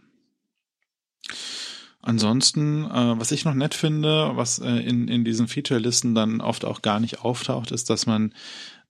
[2.03, 6.67] Ansonsten, äh, was ich noch nett finde, was äh, in, in diesen Feature-Listen dann oft
[6.67, 8.35] auch gar nicht auftaucht, ist, dass man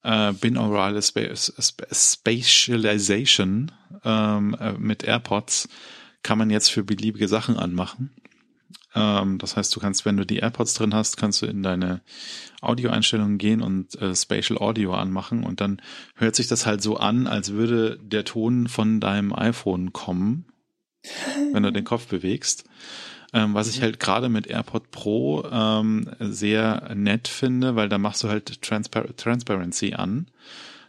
[0.03, 3.71] äh, binaurale Spatialization
[4.05, 5.69] ähm, äh, mit AirPods
[6.23, 8.11] kann man jetzt für beliebige Sachen anmachen.
[8.95, 12.03] Ähm, das heißt, du kannst, wenn du die AirPods drin hast, kannst du in deine
[12.61, 15.81] Audioeinstellungen gehen und äh, Spatial Audio anmachen und dann
[16.17, 20.47] hört sich das halt so an, als würde der Ton von deinem iPhone kommen,
[21.53, 22.65] wenn du den Kopf bewegst.
[23.35, 28.25] Ähm, was ich halt gerade mit AirPod Pro ähm, sehr nett finde, weil da machst
[28.25, 30.29] du halt Transpar Transparency an.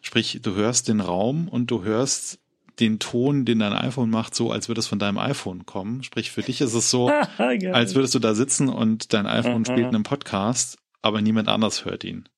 [0.02, 2.40] Sprich, du hörst den Raum und du hörst
[2.80, 6.02] den Ton, den dein iPhone macht, so, als würde es von deinem iPhone kommen.
[6.04, 9.88] Sprich, für dich ist es so, als würdest du da sitzen und dein iPhone spielt
[9.88, 12.30] einen Podcast, aber niemand anders hört ihn.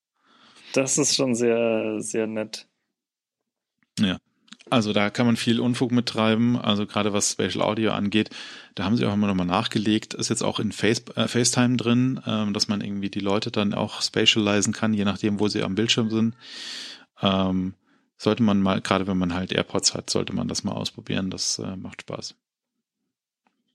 [0.72, 2.66] Das ist schon sehr, sehr nett.
[4.00, 4.18] Ja.
[4.72, 8.30] Also da kann man viel Unfug mittreiben, also gerade was Spatial Audio angeht.
[8.74, 12.22] Da haben sie auch immer nochmal nachgelegt, ist jetzt auch in Face, äh, FaceTime drin,
[12.26, 15.74] ähm, dass man irgendwie die Leute dann auch spatialisen kann, je nachdem, wo sie am
[15.74, 16.36] Bildschirm sind.
[17.20, 17.74] Ähm,
[18.16, 21.28] sollte man mal, gerade wenn man halt AirPods hat, sollte man das mal ausprobieren.
[21.28, 22.34] Das äh, macht Spaß.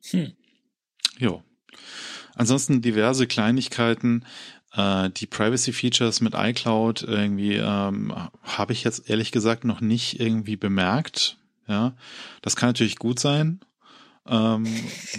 [0.10, 0.32] Hm.
[1.20, 1.44] Jo.
[2.34, 4.26] Ansonsten diverse Kleinigkeiten.
[4.74, 10.20] Äh, die Privacy Features mit iCloud irgendwie ähm, habe ich jetzt ehrlich gesagt noch nicht
[10.20, 11.38] irgendwie bemerkt.
[11.68, 11.96] Ja,
[12.42, 13.60] das kann natürlich gut sein,
[14.26, 14.66] ähm,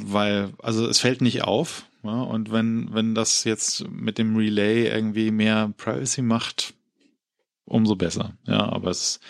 [0.00, 1.84] weil also es fällt nicht auf.
[2.02, 6.74] Ja, und wenn wenn das jetzt mit dem Relay irgendwie mehr Privacy macht,
[7.64, 8.32] umso besser.
[8.46, 9.20] Ja, aber es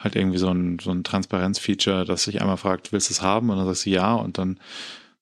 [0.00, 3.50] halt irgendwie so ein, so ein Transparenzfeature, dass sich einmal fragt, willst du es haben?
[3.50, 4.58] Und dann sagst du ja und dann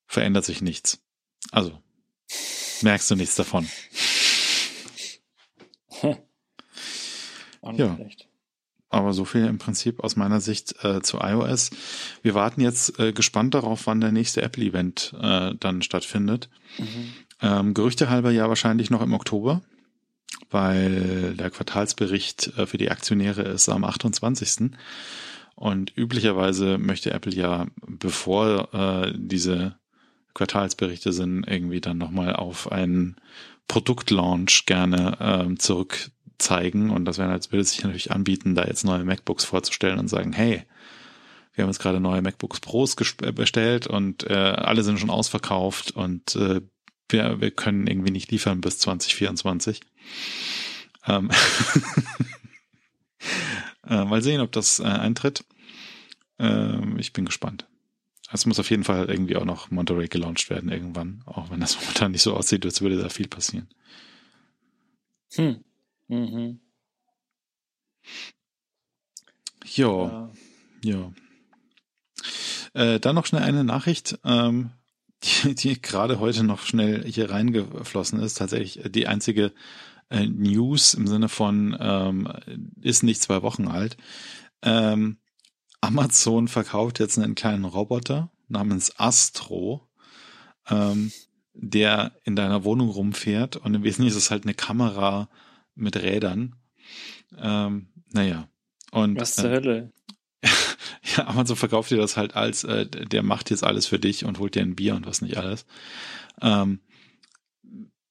[0.06, 1.00] verändert sich nichts.
[1.50, 1.72] Also
[2.82, 3.68] merkst du nichts davon.
[7.76, 7.98] Ja.
[8.90, 11.70] Aber so viel im Prinzip aus meiner Sicht äh, zu iOS.
[12.22, 16.48] Wir warten jetzt äh, gespannt darauf, wann der nächste Apple-Event äh, dann stattfindet.
[16.78, 17.12] Mhm.
[17.42, 19.60] Ähm, Gerüchte halber ja wahrscheinlich noch im Oktober
[20.50, 24.70] weil der Quartalsbericht äh, für die Aktionäre ist am 28.
[25.54, 29.76] Und üblicherweise möchte Apple ja, bevor äh, diese
[30.34, 33.16] Quartalsberichte sind, irgendwie dann nochmal auf einen
[33.66, 35.58] Produktlaunch gerne ähm,
[36.38, 36.90] zurückzeigen.
[36.90, 40.08] Und das wäre, als würde es sich natürlich anbieten, da jetzt neue MacBooks vorzustellen und
[40.08, 40.62] sagen, hey,
[41.54, 45.90] wir haben jetzt gerade neue MacBooks Pros äh, bestellt und äh, alle sind schon ausverkauft
[45.90, 46.60] und äh,
[47.08, 49.80] wir, wir können irgendwie nicht liefern bis 2024.
[51.06, 51.30] Ähm
[53.88, 55.44] äh, mal sehen, ob das äh, eintritt.
[56.38, 57.66] Ähm, ich bin gespannt.
[58.30, 61.76] Es muss auf jeden Fall irgendwie auch noch Monterey gelauncht werden irgendwann, auch wenn das
[61.80, 63.68] momentan nicht so aussieht, als würde da viel passieren.
[65.34, 65.64] Hm.
[66.08, 66.60] Mhm.
[69.64, 70.30] Jo,
[70.82, 71.12] ja.
[72.74, 74.70] Äh, dann noch schnell eine Nachricht, ähm,
[75.22, 78.34] die, die gerade heute noch schnell hier reingeflossen ist.
[78.34, 79.52] Tatsächlich die einzige
[80.10, 82.32] äh, News im Sinne von ähm,
[82.80, 83.96] ist nicht zwei Wochen alt.
[84.62, 85.18] Ähm,
[85.80, 89.88] Amazon verkauft jetzt einen kleinen Roboter namens Astro,
[90.68, 91.12] ähm,
[91.52, 95.28] der in deiner Wohnung rumfährt und im Wesentlichen ist es halt eine Kamera
[95.78, 96.56] mit Rädern.
[97.36, 98.48] Ähm, naja.
[98.90, 99.92] Und, Was zur äh, Hölle?
[101.16, 104.38] ja, Amazon verkauft dir das halt als, äh, der macht jetzt alles für dich und
[104.38, 105.66] holt dir ein Bier und was nicht alles.
[106.40, 106.80] Ähm,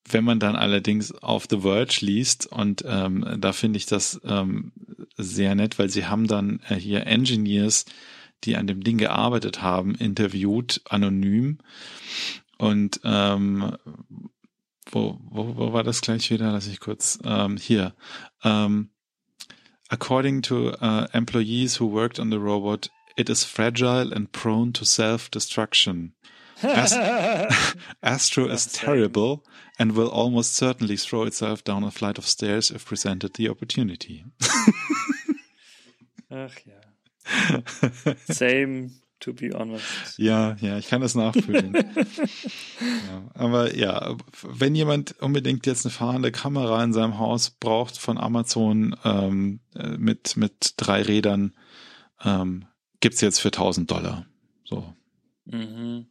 [0.09, 4.71] wenn man dann allerdings auf The Verge liest und ähm, da finde ich das ähm,
[5.17, 7.85] sehr nett, weil sie haben dann äh, hier Engineers,
[8.43, 11.57] die an dem Ding gearbeitet haben, interviewt, anonym.
[12.57, 13.75] Und ähm,
[14.91, 16.51] wo, wo, wo war das gleich wieder?
[16.51, 17.95] Lass ich kurz ähm, hier.
[18.43, 18.89] Ähm,
[19.89, 24.85] according to uh, employees who worked on the robot, it is fragile and prone to
[24.85, 26.13] self-destruction.
[28.01, 29.43] Astro is terrible
[29.77, 34.25] and will almost certainly throw itself down a flight of stairs if presented the opportunity.
[36.31, 36.73] Ach ja.
[38.29, 40.17] Same, to be honest.
[40.17, 41.73] Ja, ja, ich kann das nachfühlen.
[41.73, 48.17] ja, aber ja, wenn jemand unbedingt jetzt eine fahrende Kamera in seinem Haus braucht von
[48.17, 51.53] Amazon ähm, äh, mit, mit drei Rädern,
[52.23, 52.65] ähm,
[52.99, 54.25] gibt's jetzt für 1000 Dollar.
[54.65, 54.93] So.
[55.45, 56.07] Mhm.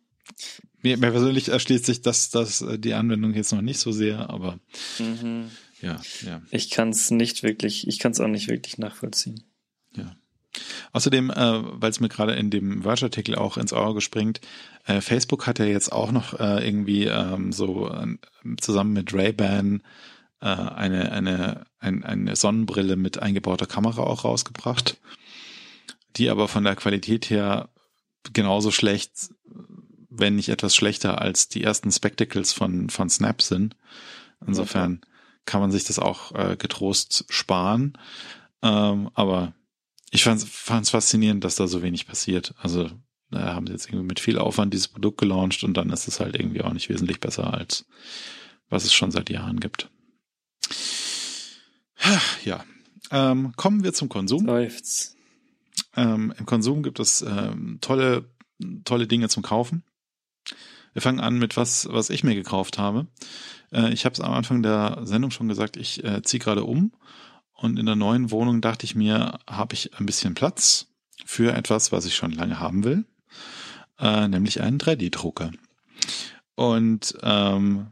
[0.83, 4.31] Mir, mir persönlich erschließt sich das, das, äh, die Anwendung jetzt noch nicht so sehr,
[4.31, 4.59] aber
[4.99, 5.51] mhm.
[5.81, 6.43] ja, ja.
[6.51, 9.43] Ich kann es nicht wirklich, ich kann es auch nicht wirklich nachvollziehen.
[9.97, 10.17] Ja.
[10.93, 11.35] Außerdem, äh,
[11.81, 14.41] weil es mir gerade in dem Verge-Artikel auch ins Auge springt,
[14.85, 18.07] äh, Facebook hat ja jetzt auch noch äh, irgendwie ähm, so äh,
[18.61, 19.83] zusammen mit Ray-Ban
[20.41, 24.99] äh, eine, eine, ein, eine Sonnenbrille mit eingebauter Kamera auch rausgebracht,
[26.17, 27.69] die aber von der Qualität her
[28.33, 29.31] genauso schlecht
[30.19, 33.77] wenn nicht etwas schlechter als die ersten Spectacles von, von Snap sind.
[34.47, 35.01] Insofern
[35.45, 37.99] kann man sich das auch äh, getrost sparen.
[38.63, 39.55] Ähm, aber
[40.17, 42.55] ich fand es faszinierend, dass da so wenig passiert.
[42.59, 42.91] Also
[43.31, 46.21] da haben sie jetzt irgendwie mit viel Aufwand dieses Produkt gelauncht und dann ist es
[46.21, 47.85] halt irgendwie auch nicht wesentlich besser als
[48.69, 49.91] was es schon seit Jahren gibt.
[52.45, 52.65] Ja,
[53.11, 54.47] ähm, kommen wir zum Konsum.
[54.47, 55.17] Seufz.
[55.95, 58.29] Ähm, Im Konsum gibt es ähm, tolle,
[58.85, 59.85] tolle Dinge zum Kaufen.
[60.93, 63.07] Wir fangen an mit was, was ich mir gekauft habe.
[63.71, 66.93] Äh, ich habe es am Anfang der Sendung schon gesagt, ich äh, ziehe gerade um
[67.57, 70.89] und in der neuen Wohnung dachte ich mir, habe ich ein bisschen Platz
[71.25, 73.05] für etwas, was ich schon lange haben will,
[73.99, 75.51] äh, nämlich einen 3D-Drucker.
[76.55, 77.89] Und ähm,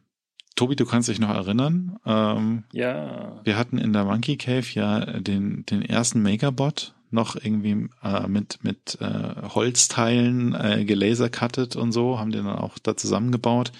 [0.56, 1.98] Tobi, du kannst dich noch erinnern.
[2.06, 3.40] Ähm, ja.
[3.42, 8.62] Wir hatten in der Monkey Cave ja den, den ersten Megabot noch irgendwie äh, mit,
[8.62, 13.72] mit äh, Holzteilen äh, gelasercuttet und so, haben den dann auch da zusammengebaut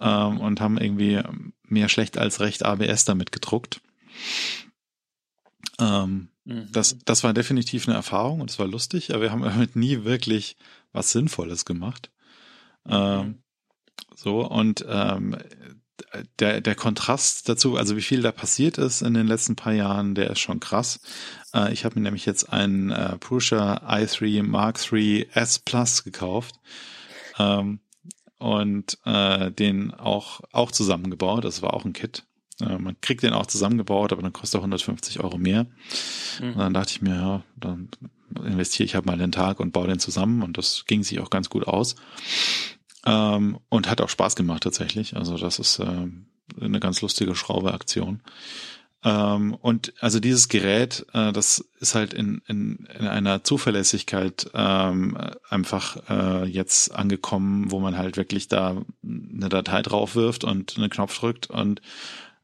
[0.00, 1.20] ähm, und haben irgendwie
[1.64, 3.80] mehr schlecht als recht ABS damit gedruckt.
[5.80, 6.68] Ähm, mhm.
[6.72, 10.04] das, das war definitiv eine Erfahrung und es war lustig, aber wir haben damit nie
[10.04, 10.56] wirklich
[10.92, 12.10] was Sinnvolles gemacht.
[12.84, 12.92] Mhm.
[12.92, 13.42] Ähm,
[14.16, 15.36] so, und ähm,
[16.38, 20.14] der, der Kontrast dazu, also wie viel da passiert ist in den letzten paar Jahren,
[20.14, 21.00] der ist schon krass.
[21.54, 26.56] Äh, ich habe mir nämlich jetzt einen äh, Prusa i3 Mark III S Plus gekauft
[27.38, 27.80] ähm,
[28.38, 31.44] und äh, den auch, auch zusammengebaut.
[31.44, 32.24] Das war auch ein Kit.
[32.60, 35.66] Äh, man kriegt den auch zusammengebaut, aber dann kostet er 150 Euro mehr.
[36.40, 36.52] Mhm.
[36.52, 37.88] Und dann dachte ich mir, ja, dann
[38.44, 41.30] investiere ich halt mal den Tag und baue den zusammen und das ging sich auch
[41.30, 41.96] ganz gut aus.
[43.06, 45.16] Ähm, und hat auch Spaß gemacht tatsächlich.
[45.16, 46.08] Also das ist äh,
[46.60, 48.20] eine ganz lustige Schraubeaktion.
[49.02, 55.16] Ähm, und also dieses Gerät, äh, das ist halt in, in, in einer Zuverlässigkeit ähm,
[55.48, 60.90] einfach äh, jetzt angekommen, wo man halt wirklich da eine Datei drauf wirft und einen
[60.90, 61.80] Knopf drückt und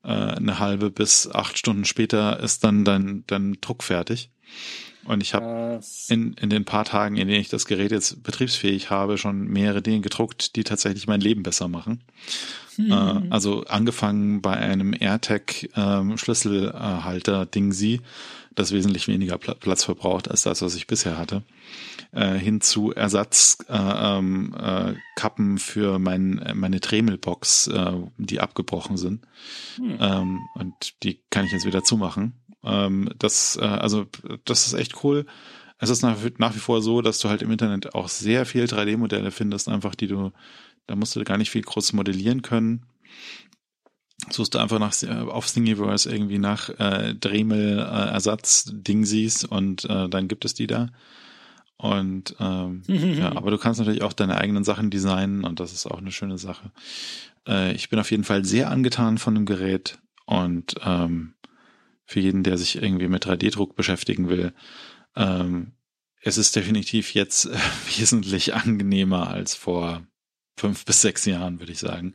[0.07, 4.31] äh, eine halbe bis acht Stunden später ist dann dein, dein Druck fertig.
[5.05, 8.91] Und ich habe in, in den paar Tagen, in denen ich das Gerät jetzt betriebsfähig
[8.91, 12.03] habe, schon mehrere Dinge gedruckt, die tatsächlich mein Leben besser machen.
[12.77, 12.91] Hm.
[12.91, 18.01] Äh, also angefangen bei einem AirTag ähm, Schlüsselhalter Dingsi,
[18.55, 21.43] das wesentlich weniger Pla Platz verbraucht als das, was ich bisher hatte,
[22.13, 24.93] äh, hin zu Ersatzkappen äh,
[25.39, 29.27] ähm, äh, für mein, meine Tremelbox, äh, die abgebrochen sind.
[29.77, 29.99] Hm.
[30.01, 32.35] Ähm, und die kann ich jetzt wieder zumachen.
[32.65, 34.07] Ähm, das, äh, also,
[34.45, 35.27] das ist echt cool.
[35.79, 38.65] Es ist nach, nach wie vor so, dass du halt im Internet auch sehr viel
[38.65, 40.33] 3D-Modelle findest, einfach die du,
[40.87, 42.87] da musst du gar nicht viel groß modellieren können.
[44.31, 44.95] suchst du einfach nach
[45.29, 50.89] auf Thingiverse irgendwie nach äh, Dremel äh, und äh, dann gibt es die da.
[51.79, 55.87] Und ähm, ja, aber du kannst natürlich auch deine eigenen Sachen designen und das ist
[55.87, 56.71] auch eine schöne Sache.
[57.47, 61.35] Äh, ich bin auf jeden Fall sehr angetan von dem Gerät und ähm,
[62.07, 64.53] für jeden, der sich irgendwie mit 3D-Druck beschäftigen will,
[65.17, 65.73] ähm,
[66.23, 67.59] es ist definitiv jetzt äh,
[67.99, 70.07] wesentlich angenehmer als vor
[70.59, 72.15] fünf bis sechs Jahren, würde ich sagen.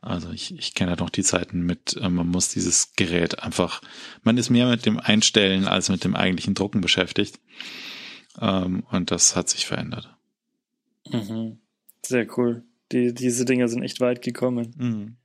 [0.00, 3.82] Also ich, ich kenne halt noch die Zeiten mit, äh, man muss dieses Gerät einfach,
[4.22, 7.38] man ist mehr mit dem Einstellen als mit dem eigentlichen Drucken beschäftigt.
[8.40, 10.14] Ähm, und das hat sich verändert.
[11.10, 11.58] Mhm.
[12.02, 12.64] Sehr cool.
[12.92, 14.74] Die, diese Dinger sind echt weit gekommen.
[14.76, 15.16] Mhm.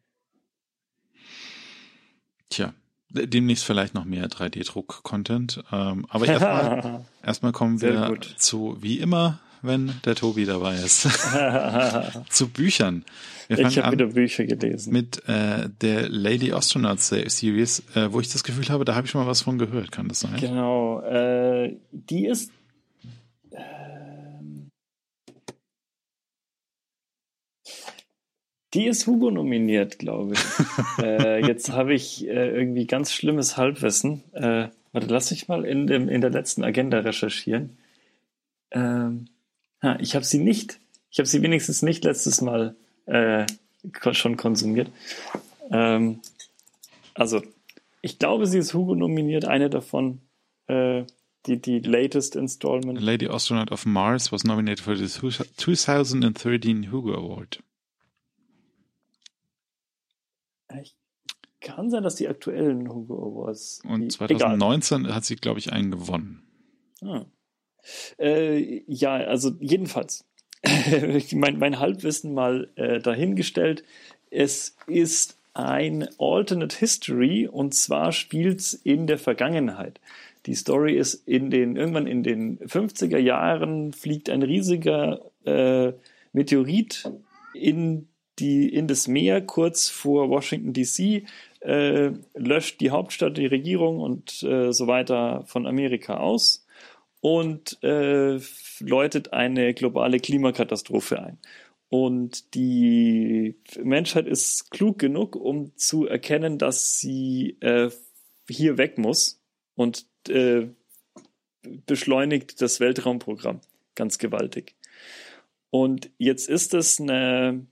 [2.49, 2.73] Tja,
[3.09, 5.63] demnächst vielleicht noch mehr 3D-Druck-Content.
[5.71, 11.01] Ähm, aber erstmal, erstmal kommen wir zu, wie immer, wenn der Tobi dabei ist.
[12.29, 13.03] Zu Büchern.
[13.49, 14.93] Ich habe wieder Bücher gelesen.
[14.93, 19.11] Mit äh, der Lady Astronaut Series, äh, wo ich das Gefühl habe, da habe ich
[19.11, 20.37] schon mal was von gehört, kann das sein?
[20.39, 21.01] Genau.
[21.01, 22.51] Äh, die ist.
[28.73, 30.39] Die ist Hugo nominiert, glaube ich.
[31.03, 34.23] äh, jetzt habe ich äh, irgendwie ganz schlimmes Halbwissen.
[34.33, 37.77] Äh, warte, lass mich mal in, dem, in der letzten Agenda recherchieren.
[38.71, 39.27] Ähm,
[39.81, 43.45] Ha, ich habe sie nicht, ich habe sie wenigstens nicht letztes Mal äh,
[44.11, 44.91] schon konsumiert.
[45.71, 46.19] Ähm,
[47.13, 47.41] also,
[48.01, 50.21] ich glaube, sie ist Hugo nominiert, eine davon,
[50.67, 51.03] äh,
[51.45, 53.01] die, die latest installment.
[53.01, 57.59] Lady Astronaut of Mars was nominated for the 2013 Hugo Award.
[60.81, 60.95] Ich
[61.61, 63.81] kann sein, dass die aktuellen Hugo Awards.
[63.87, 65.15] Und 2019 egal.
[65.15, 66.43] hat sie, glaube ich, einen gewonnen.
[67.01, 67.25] Ah.
[68.17, 70.25] Äh, ja, also jedenfalls.
[71.33, 73.83] mein, mein Halbwissen mal äh, dahingestellt.
[74.29, 79.99] Es ist ein Alternate History und zwar spielt es in der Vergangenheit.
[80.45, 85.93] Die Story ist in den, irgendwann in den 50er Jahren fliegt ein riesiger äh,
[86.31, 87.11] Meteorit
[87.53, 88.07] in,
[88.39, 91.23] die, in das Meer kurz vor Washington DC,
[91.61, 96.65] äh, löscht die Hauptstadt, die Regierung und äh, so weiter von Amerika aus
[97.21, 98.39] und äh,
[98.79, 101.37] läutet eine globale Klimakatastrophe ein.
[101.89, 107.89] Und die Menschheit ist klug genug, um zu erkennen, dass sie äh,
[108.47, 109.41] hier weg muss
[109.75, 110.67] und äh,
[111.85, 113.61] beschleunigt das Weltraumprogramm
[113.95, 114.75] ganz gewaltig.
[115.71, 117.65] Und jetzt ist es eine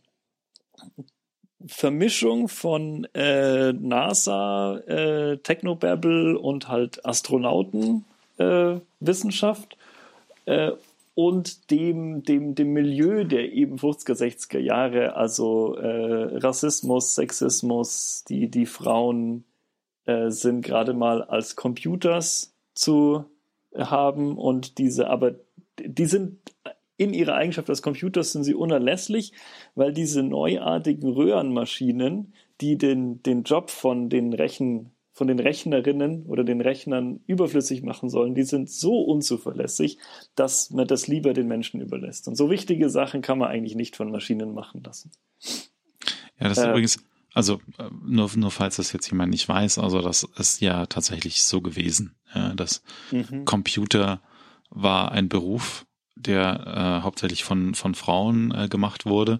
[1.65, 8.05] Vermischung von äh, NASA, äh, Technobabble und halt Astronauten
[8.38, 8.75] äh,
[10.45, 10.71] äh,
[11.15, 18.49] und dem, dem, dem Milieu der eben 50er, 60er Jahre, also äh, Rassismus, Sexismus, die,
[18.49, 19.43] die Frauen
[20.05, 23.25] äh, sind gerade mal als Computers zu
[23.75, 25.36] haben und diese, aber
[25.80, 26.38] die sind
[26.98, 29.34] in ihrer Eigenschaft als Computers sind sie unerlässlich,
[29.76, 36.43] weil diese neuartigen Röhrenmaschinen, die den, den Job von den Rechen von den Rechnerinnen oder
[36.43, 39.98] den Rechnern überflüssig machen sollen, die sind so unzuverlässig,
[40.36, 42.28] dass man das lieber den Menschen überlässt.
[42.28, 45.10] Und so wichtige Sachen kann man eigentlich nicht von Maschinen machen lassen.
[46.39, 49.80] Ja, das ist äh, übrigens, also äh, nur, nur falls das jetzt jemand nicht weiß,
[49.80, 52.16] also das ist ja tatsächlich so gewesen.
[52.36, 53.43] Ja, dass mhm.
[53.45, 54.22] Computer
[54.70, 55.86] war ein Beruf,
[56.20, 59.39] der äh, hauptsächlich von, von Frauen äh, gemacht wurde.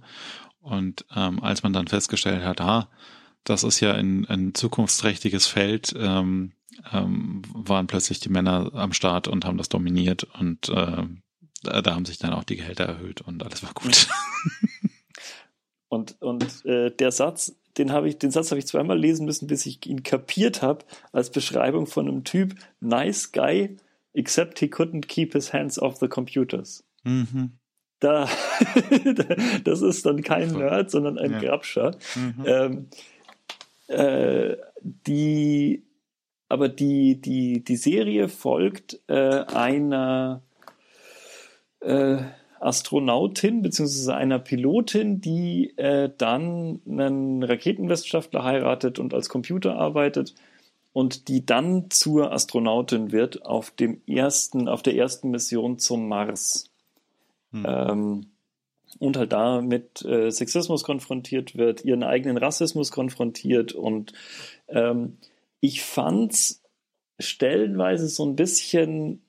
[0.61, 2.89] Und ähm, als man dann festgestellt hat, ah,
[3.43, 6.51] das ist ja ein, ein zukunftsträchtiges Feld, ähm,
[6.91, 11.03] ähm, waren plötzlich die Männer am Start und haben das dominiert und äh,
[11.63, 14.07] da, haben sich dann auch die Gehälter erhöht und alles war gut.
[15.89, 19.47] Und, und äh, der Satz, den habe ich, den Satz habe ich zweimal lesen müssen,
[19.47, 23.78] bis ich ihn kapiert habe, als Beschreibung von einem Typ, nice guy,
[24.18, 26.84] except he couldn't keep his hands off the computers.
[27.03, 27.51] Mhm.
[27.99, 28.28] Da,
[29.63, 31.39] das ist dann kein Nerd, sondern ein ja.
[31.39, 31.97] Grabscher.
[32.15, 32.45] Mhm.
[32.45, 32.88] Ähm,
[33.88, 35.84] äh, die,
[36.49, 40.41] aber die, die, die Serie folgt äh, einer
[41.80, 42.18] äh,
[42.59, 44.13] Astronautin bzw.
[44.13, 50.34] einer Pilotin, die äh, dann einen Raketenwissenschaftler heiratet und als Computer arbeitet
[50.97, 56.71] und die dann zur Astronautin wird auf dem ersten, auf der ersten Mission zum Mars.
[57.51, 57.65] Hm.
[57.67, 58.25] Ähm,
[58.97, 64.13] und halt da mit äh, Sexismus konfrontiert wird, ihren eigenen Rassismus konfrontiert und
[64.69, 65.17] ähm,
[65.59, 66.63] ich fand's
[67.19, 69.21] stellenweise so ein bisschen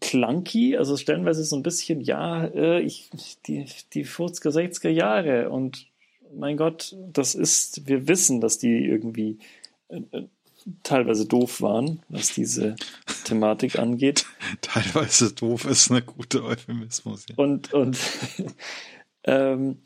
[0.00, 3.10] clunky, also stellenweise so ein bisschen, ja, äh, ich,
[3.44, 5.86] die, die 50er, 60er Jahre und
[6.32, 9.38] mein Gott, das ist, wir wissen, dass die irgendwie
[10.82, 12.76] teilweise doof waren, was diese
[13.24, 14.26] Thematik angeht.
[14.60, 17.26] teilweise doof ist eine gute Euphemismus.
[17.28, 17.36] Ja.
[17.36, 17.98] Und, und
[19.24, 19.78] ähm,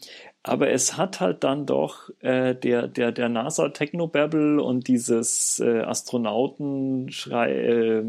[0.42, 5.80] aber es hat halt dann doch äh, der, der, der NASA Technobabble und dieses äh,
[5.80, 8.04] Astronautenschrei, äh,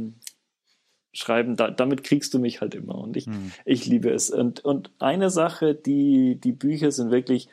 [1.13, 3.53] Schreiben, da, damit kriegst du mich halt immer und ich, hm.
[3.63, 4.29] ich liebe es.
[4.29, 7.47] Und, und eine Sache, die, die Bücher sind wirklich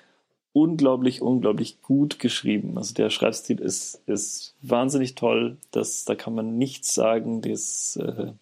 [0.52, 2.76] unglaublich, unglaublich gut geschrieben.
[2.76, 5.56] Also der Schreibstil ist, ist wahnsinnig toll.
[5.70, 7.40] Das, da kann man nichts sagen.
[7.42, 8.32] Das, äh,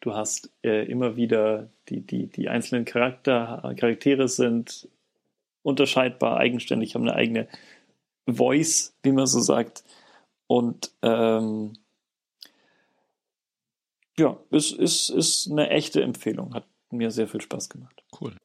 [0.00, 4.88] du hast äh, immer wieder die, die, die einzelnen Charakter, Charaktere sind
[5.62, 7.48] unterscheidbar, eigenständig, haben eine eigene
[8.26, 9.84] Voice, wie man so sagt.
[10.46, 11.74] Und ähm,
[14.18, 16.54] ja, es ist, ist eine echte Empfehlung.
[16.54, 18.02] Hat mir sehr viel Spaß gemacht.
[18.20, 18.36] Cool.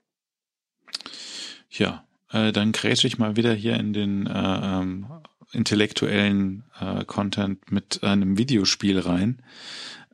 [1.70, 5.08] Ja, äh, dann grätsche ich mal wieder hier in den äh, ähm,
[5.52, 9.42] intellektuellen äh, Content mit einem Videospiel rein.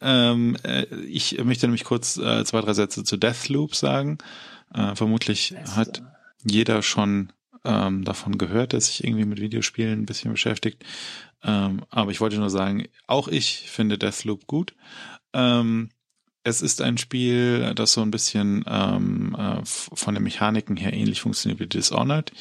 [0.01, 4.17] Ähm, äh, ich möchte nämlich kurz äh, zwei, drei Sätze zu Deathloop sagen.
[4.73, 5.75] Äh, vermutlich Beste.
[5.75, 6.03] hat
[6.43, 7.31] jeder schon
[7.63, 10.83] ähm, davon gehört, dass sich irgendwie mit Videospielen ein bisschen beschäftigt.
[11.43, 14.73] Ähm, aber ich wollte nur sagen, auch ich finde Deathloop gut.
[15.33, 15.89] Ähm,
[16.43, 21.21] es ist ein Spiel, das so ein bisschen ähm, äh, von den Mechaniken her ähnlich
[21.21, 22.31] funktioniert wie Dishonored.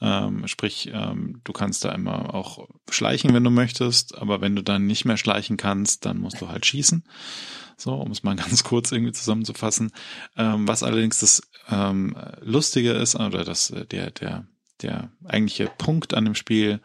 [0.00, 4.62] Ähm, sprich, ähm, du kannst da immer auch schleichen, wenn du möchtest, aber wenn du
[4.62, 7.04] dann nicht mehr schleichen kannst, dann musst du halt schießen.
[7.76, 9.92] So, um es mal ganz kurz irgendwie zusammenzufassen.
[10.36, 14.46] Ähm, was allerdings das ähm, Lustige ist, oder das, äh, der, der,
[14.82, 16.80] der eigentliche Punkt an dem Spiel,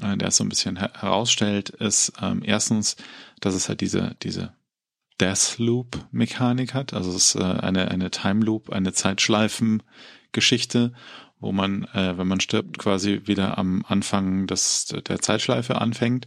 [0.00, 2.96] äh, der es so ein bisschen herausstellt, ist ähm, erstens,
[3.40, 4.54] dass es halt diese, diese
[5.20, 6.94] Deathloop-Mechanik hat.
[6.94, 10.92] Also es ist äh, eine, eine Time Loop, eine Zeitschleifen-Geschichte,
[11.40, 16.26] wo man, äh, wenn man stirbt, quasi wieder am Anfang des, der Zeitschleife anfängt.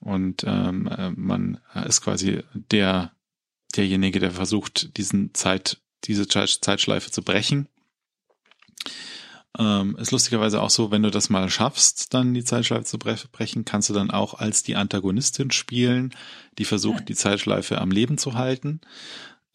[0.00, 3.12] Und ähm, äh, man ist quasi der,
[3.76, 7.68] derjenige, der versucht, diesen Zeit, diese Zeitschleife zu brechen.
[9.56, 13.64] Ähm, ist lustigerweise auch so, wenn du das mal schaffst, dann die Zeitschleife zu brechen,
[13.64, 16.12] kannst du dann auch als die Antagonistin spielen,
[16.58, 18.80] die versucht, die Zeitschleife am Leben zu halten.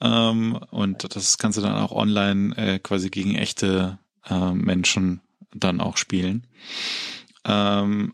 [0.01, 5.21] Ähm, und das kannst du dann auch online äh, quasi gegen echte äh, Menschen
[5.53, 6.47] dann auch spielen.
[7.43, 8.13] Ähm,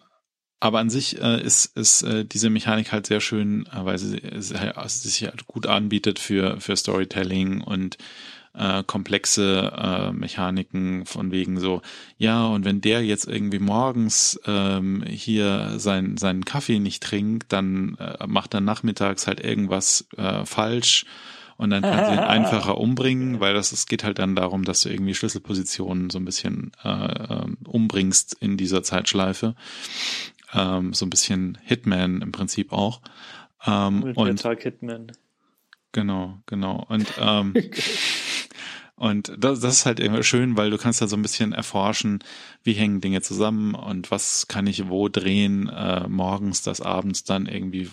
[0.59, 4.21] aber an sich äh, ist, ist äh, diese Mechanik halt sehr schön, äh, weil sie,
[4.37, 7.97] sie, sie sich halt gut anbietet für, für Storytelling und
[8.57, 11.81] äh, komplexe äh, Mechaniken von wegen so,
[12.17, 17.97] ja, und wenn der jetzt irgendwie morgens ähm, hier sein, seinen Kaffee nicht trinkt, dann
[17.99, 21.05] äh, macht er nachmittags halt irgendwas äh, falsch
[21.57, 24.81] und dann kann sie ihn einfacher umbringen, weil das es geht halt dann darum, dass
[24.81, 29.55] du irgendwie Schlüsselpositionen so ein bisschen äh, ähm, umbringst in dieser Zeitschleife.
[30.53, 33.01] Ähm, so ein bisschen Hitman im Prinzip auch.
[33.65, 35.11] Ähm, und Tag Hitman.
[35.91, 36.85] Genau, genau.
[36.89, 37.53] Und ähm,
[38.95, 42.19] Und das, das ist halt immer schön, weil du kannst da so ein bisschen erforschen,
[42.63, 47.45] wie hängen Dinge zusammen und was kann ich wo drehen, äh, morgens, dass abends dann
[47.45, 47.89] irgendwie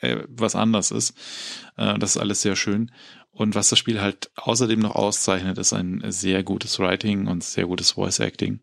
[0.00, 1.16] äh, was anders ist.
[1.76, 2.92] Äh, das ist alles sehr schön.
[3.38, 7.66] Und was das Spiel halt außerdem noch auszeichnet, ist ein sehr gutes Writing und sehr
[7.66, 8.58] gutes Voice Acting.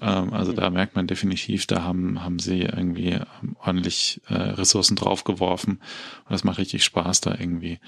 [0.00, 3.18] Ähm, also da merkt man definitiv, da haben, haben sie irgendwie
[3.58, 5.74] ordentlich äh, Ressourcen draufgeworfen.
[5.74, 7.80] Und das macht richtig Spaß, da irgendwie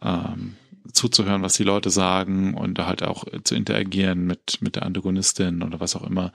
[0.00, 0.56] ähm,
[0.90, 5.62] zuzuhören, was die Leute sagen und da halt auch zu interagieren mit, mit der Antagonistin
[5.62, 6.32] oder was auch immer.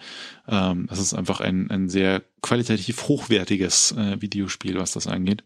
[0.48, 5.44] Ähm, das ist einfach ein, ein sehr qualitativ hochwertiges äh, Videospiel, was das angeht.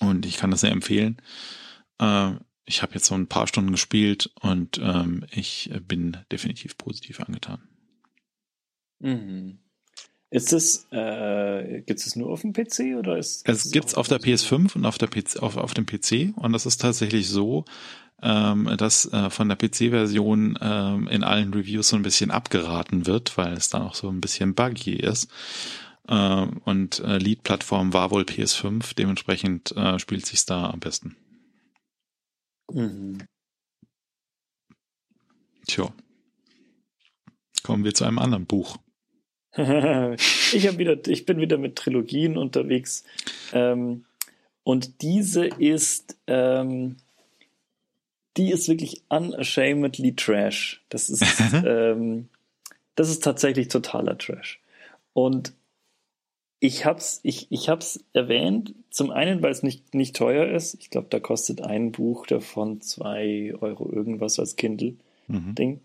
[0.00, 1.18] Und ich kann das sehr empfehlen.
[2.00, 2.32] Äh,
[2.64, 7.60] ich habe jetzt so ein paar Stunden gespielt und ähm, ich bin definitiv positiv angetan.
[8.98, 9.58] Mhm.
[10.30, 14.20] Ist es, äh, gibt es nur auf dem PC oder ist es gibt's auf der
[14.20, 17.64] PS5 und auf der PC, auf, auf dem PC und das ist tatsächlich so,
[18.22, 23.36] ähm, dass äh, von der PC-Version ähm, in allen Reviews so ein bisschen abgeraten wird,
[23.36, 25.30] weil es dann auch so ein bisschen buggy ist.
[26.08, 31.16] Äh, und äh, Lead-Plattform war wohl PS5, dementsprechend äh, spielt sich's da am besten.
[32.72, 33.18] Mhm.
[35.66, 35.92] Tja.
[37.62, 38.78] Kommen wir zu einem anderen Buch.
[39.56, 43.04] ich habe wieder, ich bin wieder mit Trilogien unterwegs.
[43.52, 44.04] Ähm,
[44.62, 46.96] und diese ist, ähm,
[48.36, 50.82] die ist wirklich unashamedly Trash.
[50.90, 51.22] Das ist,
[51.64, 52.28] ähm,
[52.94, 54.60] das ist tatsächlich totaler Trash.
[55.12, 55.54] Und
[56.58, 60.74] ich hab's, ich, ich hab's erwähnt, zum einen, weil es nicht, nicht teuer ist.
[60.80, 65.70] Ich glaube, da kostet ein Buch davon zwei Euro irgendwas als Kindle-Ding.
[65.72, 65.80] Mhm.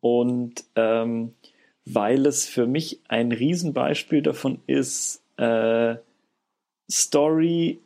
[0.00, 1.34] Und ähm,
[1.84, 5.96] weil es für mich ein Riesenbeispiel davon ist, äh,
[6.90, 7.80] Story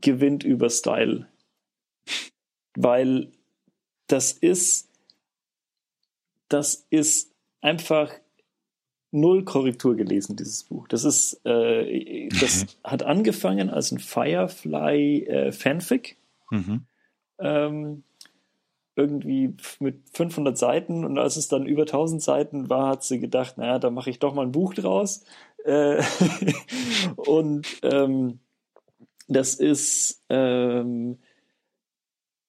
[0.00, 1.26] gewinnt über Style.
[2.74, 3.28] Weil
[4.08, 4.88] das ist,
[6.48, 8.12] das ist einfach
[9.12, 10.88] null Korrektur gelesen, dieses Buch.
[10.88, 16.16] Das ist, äh, das hat angefangen als ein Firefly äh, Fanfic.
[16.50, 16.86] Mhm.
[17.38, 18.02] Ähm,
[18.94, 23.56] irgendwie mit 500 Seiten und als es dann über 1000 Seiten war, hat sie gedacht,
[23.56, 25.24] naja, da mache ich doch mal ein Buch draus.
[25.64, 26.02] Äh,
[27.16, 28.40] und ähm,
[29.28, 31.18] das ist, ähm,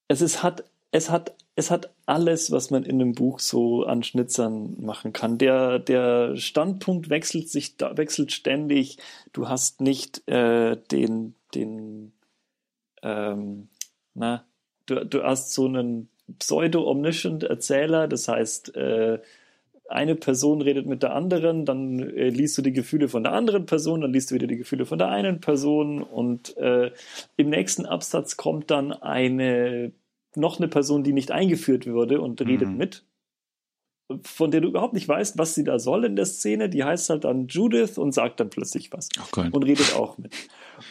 [0.07, 4.03] es ist, hat, es hat, es hat alles, was man in einem Buch so an
[4.03, 5.37] Schnitzern machen kann.
[5.37, 8.97] Der, der Standpunkt wechselt sich, wechselt ständig.
[9.31, 12.11] Du hast nicht äh, den, den,
[13.01, 13.69] ähm,
[14.13, 14.45] na,
[14.85, 19.19] du, du hast so einen pseudo-omniscient Erzähler, das heißt, äh,
[19.89, 23.65] eine Person redet mit der anderen, dann äh, liest du die Gefühle von der anderen
[23.65, 26.91] Person, dann liest du wieder die Gefühle von der einen Person und äh,
[27.37, 29.91] im nächsten Absatz kommt dann eine
[30.35, 32.77] noch eine Person, die nicht eingeführt würde und redet mhm.
[32.77, 33.05] mit,
[34.21, 36.69] von der du überhaupt nicht weißt, was sie da soll in der Szene.
[36.69, 39.49] Die heißt halt dann Judith und sagt dann plötzlich was okay.
[39.51, 40.33] und redet auch mit.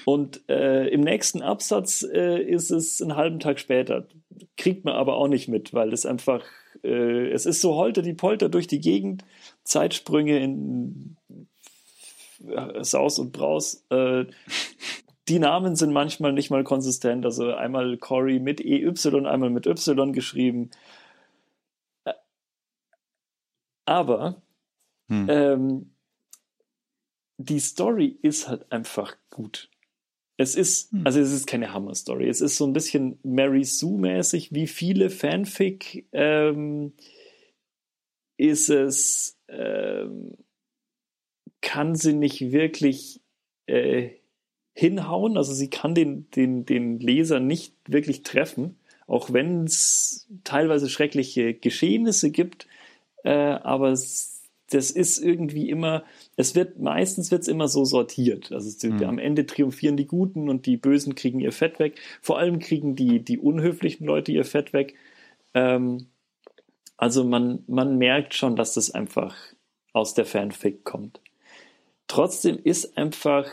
[0.05, 4.09] Und äh, im nächsten Absatz äh, ist es einen halben Tag später.
[4.57, 6.43] Kriegt man aber auch nicht mit, weil es einfach
[6.82, 9.24] äh, es ist so holter die Polter durch die Gegend,
[9.64, 11.16] Zeitsprünge in
[12.47, 13.84] äh, Saus und Braus.
[13.90, 14.26] Äh,
[15.29, 17.25] die Namen sind manchmal nicht mal konsistent.
[17.25, 18.93] Also einmal Cory mit EY,
[19.27, 20.70] einmal mit Y geschrieben.
[23.85, 24.43] Aber
[25.09, 25.27] hm.
[25.29, 25.95] ähm,
[27.39, 29.68] die Story ist halt einfach gut.
[30.37, 31.07] Es ist, hm.
[31.07, 32.29] also es ist keine Hammer-Story.
[32.29, 36.95] Es ist so ein bisschen Mary Sue-mäßig, wie viele Fanfic ähm,
[38.37, 40.37] ist es, ähm,
[41.61, 43.20] kann sie nicht wirklich
[43.66, 44.11] äh,
[44.75, 45.37] hinhauen.
[45.37, 51.55] Also sie kann den, den, den Leser nicht wirklich treffen, auch wenn es teilweise schreckliche
[51.55, 52.66] Geschehnisse gibt.
[53.25, 56.05] Äh, aber das ist irgendwie immer,
[56.37, 58.53] es wird meistens wird es immer so sortiert.
[58.53, 59.03] Also mhm.
[59.05, 61.99] am Ende triumphieren die Guten und die Bösen kriegen ihr Fett weg.
[62.23, 64.95] Vor allem kriegen die, die unhöflichen Leute ihr Fett weg.
[65.55, 66.07] Ähm,
[66.97, 69.37] also man, man merkt schon, dass das einfach
[69.93, 71.20] aus der Fanfic kommt.
[72.07, 73.51] Trotzdem ist einfach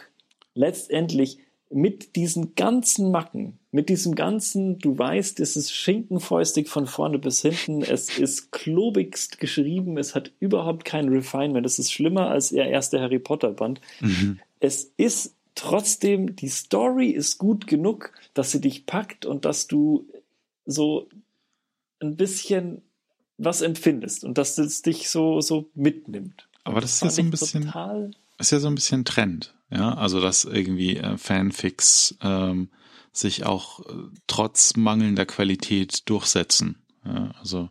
[0.60, 1.40] letztendlich
[1.72, 7.42] mit diesen ganzen Macken, mit diesem ganzen, du weißt, es ist schinkenfäustig von vorne bis
[7.42, 12.66] hinten, es ist klobigst geschrieben, es hat überhaupt kein Refinement, es ist schlimmer als ihr
[12.66, 13.80] erster Harry Potter Band.
[14.02, 14.40] Mhm.
[14.60, 20.08] Es ist trotzdem, die Story ist gut genug, dass sie dich packt und dass du
[20.66, 21.08] so
[22.00, 22.82] ein bisschen
[23.38, 26.48] was empfindest und dass es dich so, so mitnimmt.
[26.64, 29.56] Aber das ist ja so ein bisschen, total ist ja so ein bisschen Trend.
[29.72, 32.70] Ja, also dass irgendwie äh, Fanfics ähm,
[33.12, 33.94] sich auch äh,
[34.28, 36.82] trotz mangelnder Qualität durchsetzen.
[37.06, 37.70] Ja, also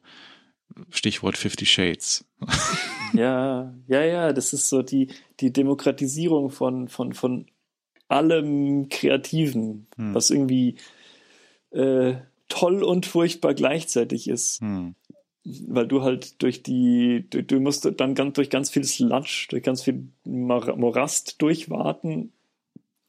[0.90, 2.24] Stichwort Fifty Shades.
[3.14, 5.08] ja, ja, ja, das ist so die,
[5.40, 7.46] die Demokratisierung von, von, von
[8.06, 10.14] allem Kreativen, hm.
[10.14, 10.76] was irgendwie
[11.70, 12.14] äh,
[12.48, 14.60] toll und furchtbar gleichzeitig ist.
[14.60, 14.94] Hm
[15.66, 19.62] weil du halt durch die, du, du musst dann ganz, durch ganz viel Sludge, durch
[19.62, 22.32] ganz viel Morast durchwarten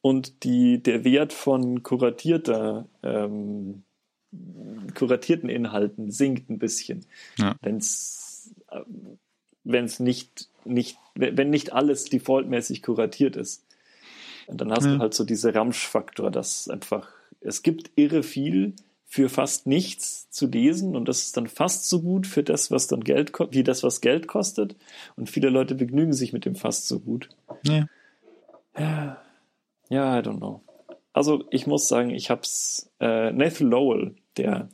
[0.01, 3.83] und die, der Wert von kuratierter, ähm,
[4.95, 7.05] kuratierten Inhalten sinkt ein bisschen.
[7.37, 7.55] Ja.
[7.61, 8.81] Wenn's, äh,
[9.63, 13.65] wenn's nicht, nicht, wenn nicht alles defaultmäßig kuratiert ist.
[14.47, 14.95] Und dann hast ja.
[14.95, 17.09] du halt so diese Ramsch-Faktor, dass einfach,
[17.41, 18.73] es gibt irre viel,
[19.11, 22.85] für fast nichts zu lesen und das ist dann fast so gut für das, was
[22.85, 24.75] dann Geld wie das, was Geld kostet.
[25.15, 27.27] Und viele Leute begnügen sich mit dem fast so gut.
[27.63, 27.87] Ja.
[28.77, 29.21] Ja,
[29.89, 30.61] ja I don't know.
[31.11, 34.69] Also ich muss sagen, ich hab's äh, Nathan Lowell, der,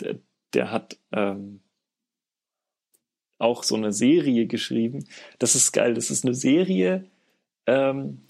[0.00, 0.16] der,
[0.54, 1.60] der hat ähm,
[3.36, 5.04] auch so eine Serie geschrieben.
[5.38, 5.92] Das ist geil.
[5.92, 7.04] Das ist eine Serie,
[7.66, 8.22] ähm,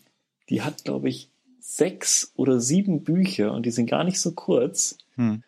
[0.48, 1.30] die hat, glaube ich,
[1.61, 4.98] sechs oder sieben Bücher und die sind gar nicht so kurz.
[5.16, 5.42] Hm.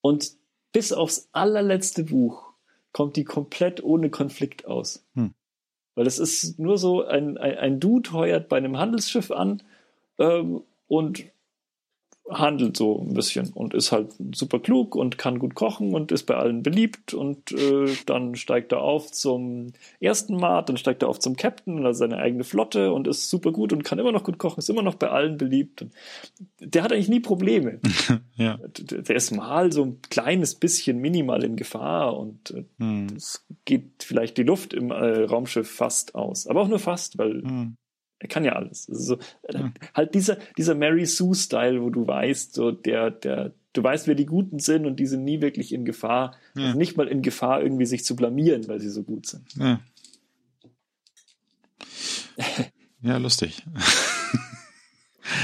[0.00, 0.32] Und
[0.72, 2.52] bis aufs allerletzte Buch
[2.92, 5.04] kommt die komplett ohne Konflikt aus.
[5.14, 5.34] Hm.
[5.94, 9.62] Weil es ist nur so, ein, ein, ein, Dude heuert bei einem Handelsschiff an
[10.18, 11.24] ähm, und
[12.30, 16.24] handelt so ein bisschen und ist halt super klug und kann gut kochen und ist
[16.24, 21.08] bei allen beliebt und äh, dann steigt er auf zum ersten Mal, dann steigt er
[21.08, 24.12] auf zum Captain und hat seine eigene Flotte und ist super gut und kann immer
[24.12, 25.82] noch gut kochen, ist immer noch bei allen beliebt.
[25.82, 25.92] Und
[26.60, 27.80] der hat eigentlich nie Probleme.
[28.36, 28.58] ja.
[28.78, 33.08] Der ist mal so ein kleines bisschen minimal in Gefahr und äh, hm.
[33.16, 37.42] es geht vielleicht die Luft im äh, Raumschiff fast aus, aber auch nur fast, weil
[37.42, 37.76] hm
[38.20, 38.88] er kann ja alles.
[38.88, 39.18] Also
[39.48, 39.72] so, mhm.
[39.94, 44.26] Halt dieser, dieser Mary Sue-Style, wo du weißt, so der, der, du weißt, wer die
[44.26, 46.36] Guten sind und die sind nie wirklich in Gefahr.
[46.54, 46.66] Ja.
[46.66, 49.54] Also nicht mal in Gefahr, irgendwie sich zu blamieren, weil sie so gut sind.
[49.56, 49.80] Ja,
[53.02, 53.64] ja lustig.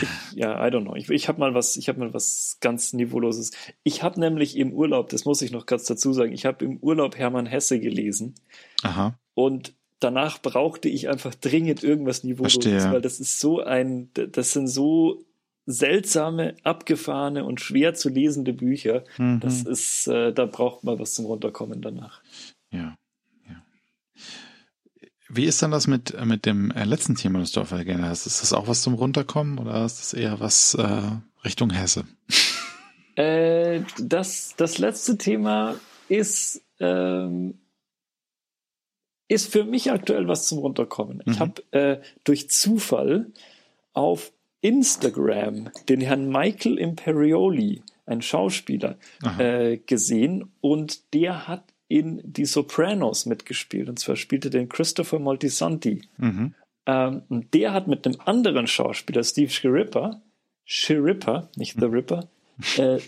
[0.02, 0.96] Ich, ja, I don't know.
[0.96, 3.52] Ich, ich habe mal was, ich habe mal was ganz Niveauloses.
[3.84, 6.76] Ich habe nämlich im Urlaub, das muss ich noch kurz dazu sagen, ich habe im
[6.78, 8.34] Urlaub Hermann Hesse gelesen.
[8.82, 9.18] Aha.
[9.34, 14.68] Und danach brauchte ich einfach dringend irgendwas Niveauloses, weil das ist so ein, das sind
[14.68, 15.24] so
[15.66, 19.04] seltsame, abgefahrene und schwer zu lesende Bücher.
[19.18, 19.40] Mhm.
[19.40, 22.22] Das ist, äh, da braucht man was zum Runterkommen danach.
[22.70, 22.94] Ja,
[23.48, 23.62] ja.
[25.28, 28.08] Wie ist dann das mit, mit dem äh, letzten Thema, das du auf der Agenda
[28.08, 28.26] hast?
[28.26, 31.10] Ist das auch was zum Runterkommen oder ist das eher was äh,
[31.44, 32.04] Richtung Hesse?
[33.16, 35.74] Äh, das, das letzte Thema
[36.08, 37.58] ist ähm,
[39.28, 41.22] ist für mich aktuell was zum Runterkommen.
[41.24, 41.32] Mhm.
[41.32, 43.26] Ich habe äh, durch Zufall
[43.92, 48.96] auf Instagram den Herrn Michael Imperioli, ein Schauspieler,
[49.38, 53.88] äh, gesehen und der hat in Die Sopranos mitgespielt.
[53.88, 56.02] Und zwar spielte den Christopher Moltisanti.
[56.18, 56.54] Mhm.
[56.86, 60.22] Ähm, und der hat mit einem anderen Schauspieler, Steve Schiripper,
[60.64, 62.28] Schiripper, nicht The Ripper,
[62.76, 62.98] äh,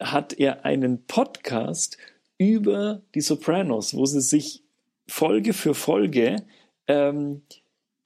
[0.00, 1.98] hat er einen Podcast
[2.38, 4.62] über die Sopranos, wo sie sich
[5.10, 6.44] Folge für Folge
[6.86, 7.42] ähm,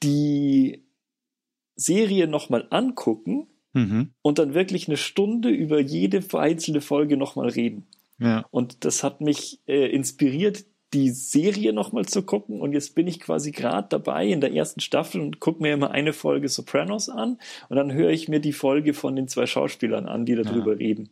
[0.02, 0.84] die
[1.76, 4.10] Serie nochmal angucken mhm.
[4.22, 7.86] und dann wirklich eine Stunde über jede einzelne Folge nochmal reden.
[8.18, 8.46] Ja.
[8.50, 12.60] Und das hat mich äh, inspiriert, die Serie nochmal zu gucken.
[12.60, 15.90] Und jetzt bin ich quasi gerade dabei in der ersten Staffel und gucke mir immer
[15.90, 17.38] eine Folge Sopranos an
[17.68, 20.78] und dann höre ich mir die Folge von den zwei Schauspielern an, die darüber ja.
[20.78, 21.10] reden.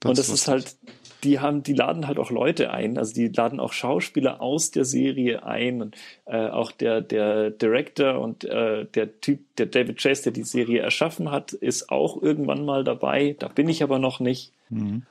[0.00, 0.76] Das und das ist halt
[1.24, 4.84] die haben, die laden halt auch Leute ein, also die laden auch Schauspieler aus der
[4.84, 5.96] Serie ein und
[6.26, 10.80] äh, auch der der Director und äh, der Typ, der David Chase, der die Serie
[10.80, 13.36] erschaffen hat, ist auch irgendwann mal dabei.
[13.38, 14.52] Da bin ich aber noch nicht.
[14.68, 15.02] Mhm.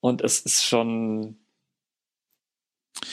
[0.00, 1.36] Und es ist schon,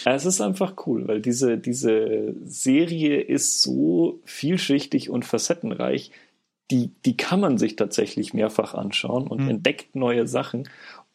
[0.06, 6.12] es ist einfach cool, weil diese diese Serie ist so vielschichtig und facettenreich.
[6.72, 9.50] Die, die kann man sich tatsächlich mehrfach anschauen und mhm.
[9.50, 10.68] entdeckt neue Sachen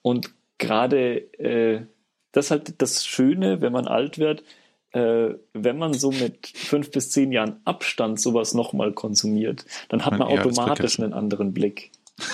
[0.02, 1.86] und gerade äh,
[2.32, 4.44] das ist halt das Schöne, wenn man alt wird,
[4.92, 10.18] äh, wenn man so mit fünf bis zehn Jahren Abstand sowas nochmal konsumiert, dann hat
[10.18, 11.92] man ja, automatisch einen anderen Blick.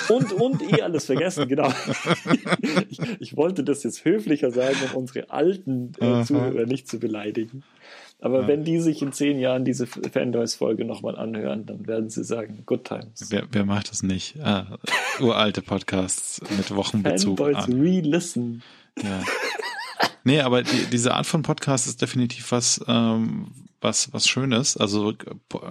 [0.08, 1.72] Und, und eh alles vergessen, genau.
[2.88, 7.62] ich, ich, wollte das jetzt höflicher sagen, um unsere alten äh, Zuhörer nicht zu beleidigen.
[8.18, 8.48] Aber ja.
[8.48, 12.84] wenn die sich in zehn Jahren diese Fanboys-Folge nochmal anhören, dann werden sie sagen, good
[12.84, 13.26] times.
[13.28, 14.40] Wer, wer macht das nicht?
[14.40, 14.78] Ah,
[15.20, 17.38] uralte Podcasts mit Wochenbezug.
[17.38, 18.62] Fanboys re-listen.
[19.02, 19.22] Ja.
[20.24, 23.46] Nee, aber die, diese Art von Podcast ist definitiv was, ähm,
[23.80, 24.76] was, was Schönes.
[24.76, 25.12] Also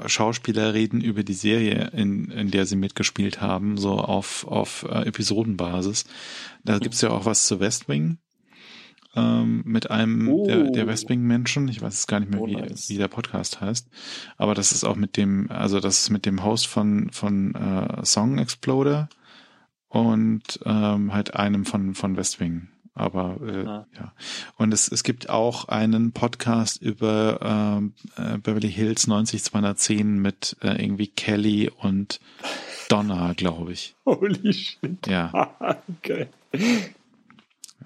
[0.06, 5.08] Schauspieler reden über die Serie, in, in der sie mitgespielt haben, so auf, auf äh,
[5.08, 6.06] Episodenbasis.
[6.64, 8.20] Da gibt's ja auch was zu West Wing
[9.16, 10.46] ähm, mit einem oh.
[10.46, 11.68] der, der Westwing-Menschen.
[11.68, 12.90] Ich weiß es gar nicht mehr, oh, wie, nice.
[12.90, 13.88] wie der Podcast heißt.
[14.38, 18.06] Aber das ist auch mit dem, also das ist mit dem Host von, von äh,
[18.06, 19.10] Song Exploder
[19.88, 22.68] und ähm, halt einem von, von Westwing.
[22.94, 23.88] Aber äh, ah.
[23.98, 24.14] ja.
[24.58, 30.82] Und es, es gibt auch einen Podcast über ähm, äh, Beverly Hills 90210 mit äh,
[30.82, 32.22] irgendwie Kelly und
[32.88, 33.96] Donna, glaube ich.
[34.06, 35.08] Holy shit.
[35.08, 35.56] Ja.
[35.98, 36.28] okay.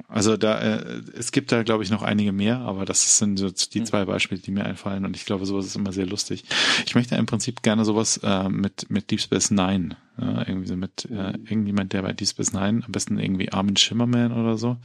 [0.08, 3.50] Also da, äh, es gibt da, glaube ich, noch einige mehr, aber das sind so
[3.50, 3.86] die hm.
[3.86, 6.46] zwei Beispiele, die mir einfallen und ich glaube, sowas ist immer sehr lustig.
[6.86, 10.76] Ich möchte im Prinzip gerne sowas äh, mit, mit Deep Space Nine, äh, irgendwie so
[10.76, 11.46] mit äh, hm.
[11.46, 14.78] irgendjemand, der bei Deep Space Nine, am besten irgendwie Armin Schimmerman oder so.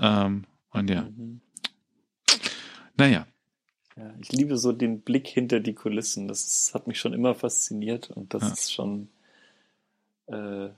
[0.00, 1.02] Ähm, und ja.
[1.02, 1.40] Mhm.
[2.96, 3.26] Naja.
[3.96, 6.28] Ja, ich liebe so den Blick hinter die Kulissen.
[6.28, 8.48] Das hat mich schon immer fasziniert und das ja.
[8.50, 9.08] ist schon
[10.28, 10.68] äh,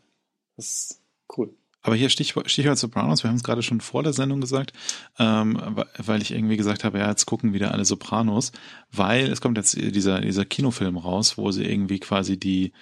[0.57, 1.03] das ist
[1.37, 1.55] cool.
[1.83, 4.73] Aber hier Stichwort, Stichwort Sopranos, wir haben es gerade schon vor der Sendung gesagt,
[5.19, 5.59] ähm,
[5.97, 8.53] weil ich irgendwie gesagt habe, ja, jetzt gucken wieder alle Sopranos,
[8.93, 12.73] weil es kommt jetzt dieser, dieser Kinofilm raus, wo sie irgendwie quasi die,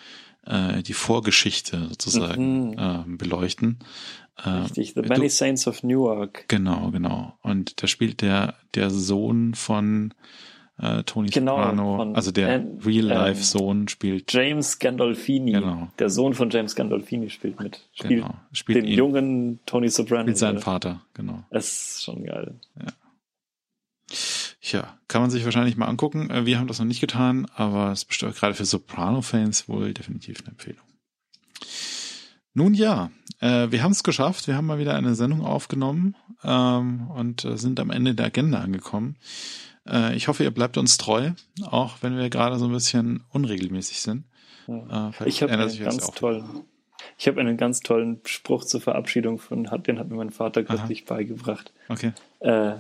[0.47, 2.79] äh, die Vorgeschichte sozusagen mhm.
[2.79, 3.79] äh, beleuchten.
[4.43, 6.47] Äh, Richtig, The Many du, Saints of Newark.
[6.49, 7.39] Genau, genau.
[7.43, 10.15] Und da spielt der, der Sohn von
[10.81, 14.33] äh, Tony genau, Soprano, also der Real-Life-Sohn ähm, spielt.
[14.33, 15.89] James Gandolfini, genau.
[15.99, 17.81] der Sohn von James Gandolfini spielt mit.
[17.93, 18.35] Spielt, genau.
[18.53, 20.23] spielt den ihn, jungen Tony Soprano.
[20.23, 21.43] Spielt seinen Vater, genau.
[21.51, 22.55] Das ist schon geil.
[22.77, 22.93] Ja.
[24.61, 26.31] Ja, kann man sich wahrscheinlich mal angucken.
[26.31, 30.41] Äh, wir haben das noch nicht getan, aber es bestimmt gerade für Soprano-Fans wohl definitiv
[30.41, 30.85] eine Empfehlung.
[32.55, 33.11] Nun ja,
[33.41, 34.47] äh, wir haben es geschafft.
[34.47, 38.61] Wir haben mal wieder eine Sendung aufgenommen ähm, und äh, sind am Ende der Agenda
[38.61, 39.17] angekommen.
[39.89, 41.33] Äh, ich hoffe, ihr bleibt uns treu,
[41.67, 44.25] auch wenn wir gerade so ein bisschen unregelmäßig sind.
[44.67, 45.13] Ja.
[45.21, 46.65] Äh, ich habe einen ganz tollen,
[47.17, 51.05] ich habe einen ganz tollen Spruch zur Verabschiedung von, den hat mir mein Vater kürzlich
[51.05, 51.73] beigebracht.
[51.89, 52.13] Okay.
[52.41, 52.75] Äh,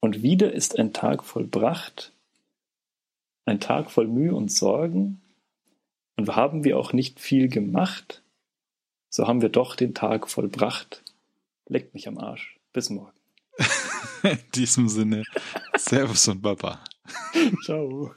[0.00, 2.12] und wieder ist ein Tag vollbracht,
[3.44, 5.20] ein Tag voll Mühe und Sorgen,
[6.20, 8.22] und haben wir auch nicht viel gemacht,
[9.08, 11.02] so haben wir doch den Tag vollbracht.
[11.66, 12.58] Leckt mich am Arsch.
[12.74, 13.16] Bis morgen.
[14.22, 15.24] In diesem Sinne,
[15.80, 16.84] Servus und Baba.
[17.64, 18.14] Ciao.